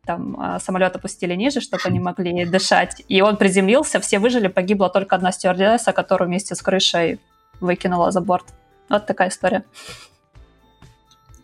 там 0.06 0.38
а, 0.40 0.60
самолет 0.60 0.96
опустили 0.96 1.36
ниже, 1.36 1.62
чтобы 1.62 1.84
они 1.86 2.00
могли 2.00 2.46
дышать. 2.46 3.04
И 3.08 3.22
он 3.22 3.38
приземлился, 3.38 4.00
все 4.00 4.20
выжили, 4.20 4.48
погибла 4.48 4.90
только 4.90 5.16
одна 5.16 5.32
стюардесса, 5.32 5.92
которую 5.92 6.30
вместе 6.30 6.56
с 6.56 6.62
крышей 6.62 7.20
выкинула 7.60 8.12
за 8.12 8.22
борт. 8.22 8.46
Вот 8.90 9.08
такая 9.08 9.30
история. 9.30 9.64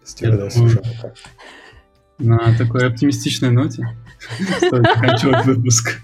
Стюардесса 0.04 0.62
уже 0.62 0.82
На 2.20 2.56
такой 2.58 2.88
оптимистичной 2.88 3.52
ноте 3.52 3.88
стоит 4.58 4.84
заканчивать 4.84 5.46
выпуск. 5.46 6.00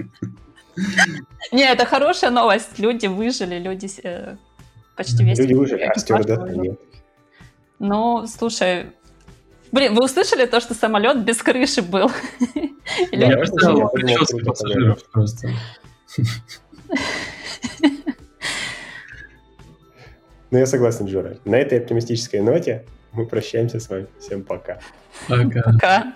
Не, 1.52 1.64
это 1.72 1.86
хорошая 1.86 2.32
новость. 2.32 2.80
Люди 2.80 3.08
выжили, 3.08 3.58
люди 3.60 3.90
э, 4.04 4.36
почти 4.96 5.24
весь... 5.24 5.40
Люди 5.40 5.54
выжили, 5.54 5.84
а 5.84 5.98
стюардесса 5.98 6.50
нет. 6.50 6.80
Ну, 7.80 8.26
слушай, 8.28 8.88
Блин, 9.72 9.96
вы 9.96 10.06
услышали 10.06 10.46
то, 10.46 10.60
что 10.62 10.74
самолет 10.74 11.24
без 11.24 11.42
крыши 11.44 11.82
был? 11.82 12.10
Я 13.12 13.38
представил 13.38 13.90
пассажиров 14.46 15.04
просто. 15.12 15.50
Ну, 20.50 20.60
я 20.60 20.66
согласен, 20.66 21.08
Джора. 21.08 21.40
На 21.44 21.58
этой 21.58 21.78
оптимистической 21.78 22.40
ноте 22.40 22.86
мы 23.12 23.26
прощаемся 23.26 23.82
с 23.82 23.90
вами. 23.90 24.08
Всем 24.18 24.44
пока. 24.44 24.80
Пока. 25.28 25.62
Пока. 25.62 26.14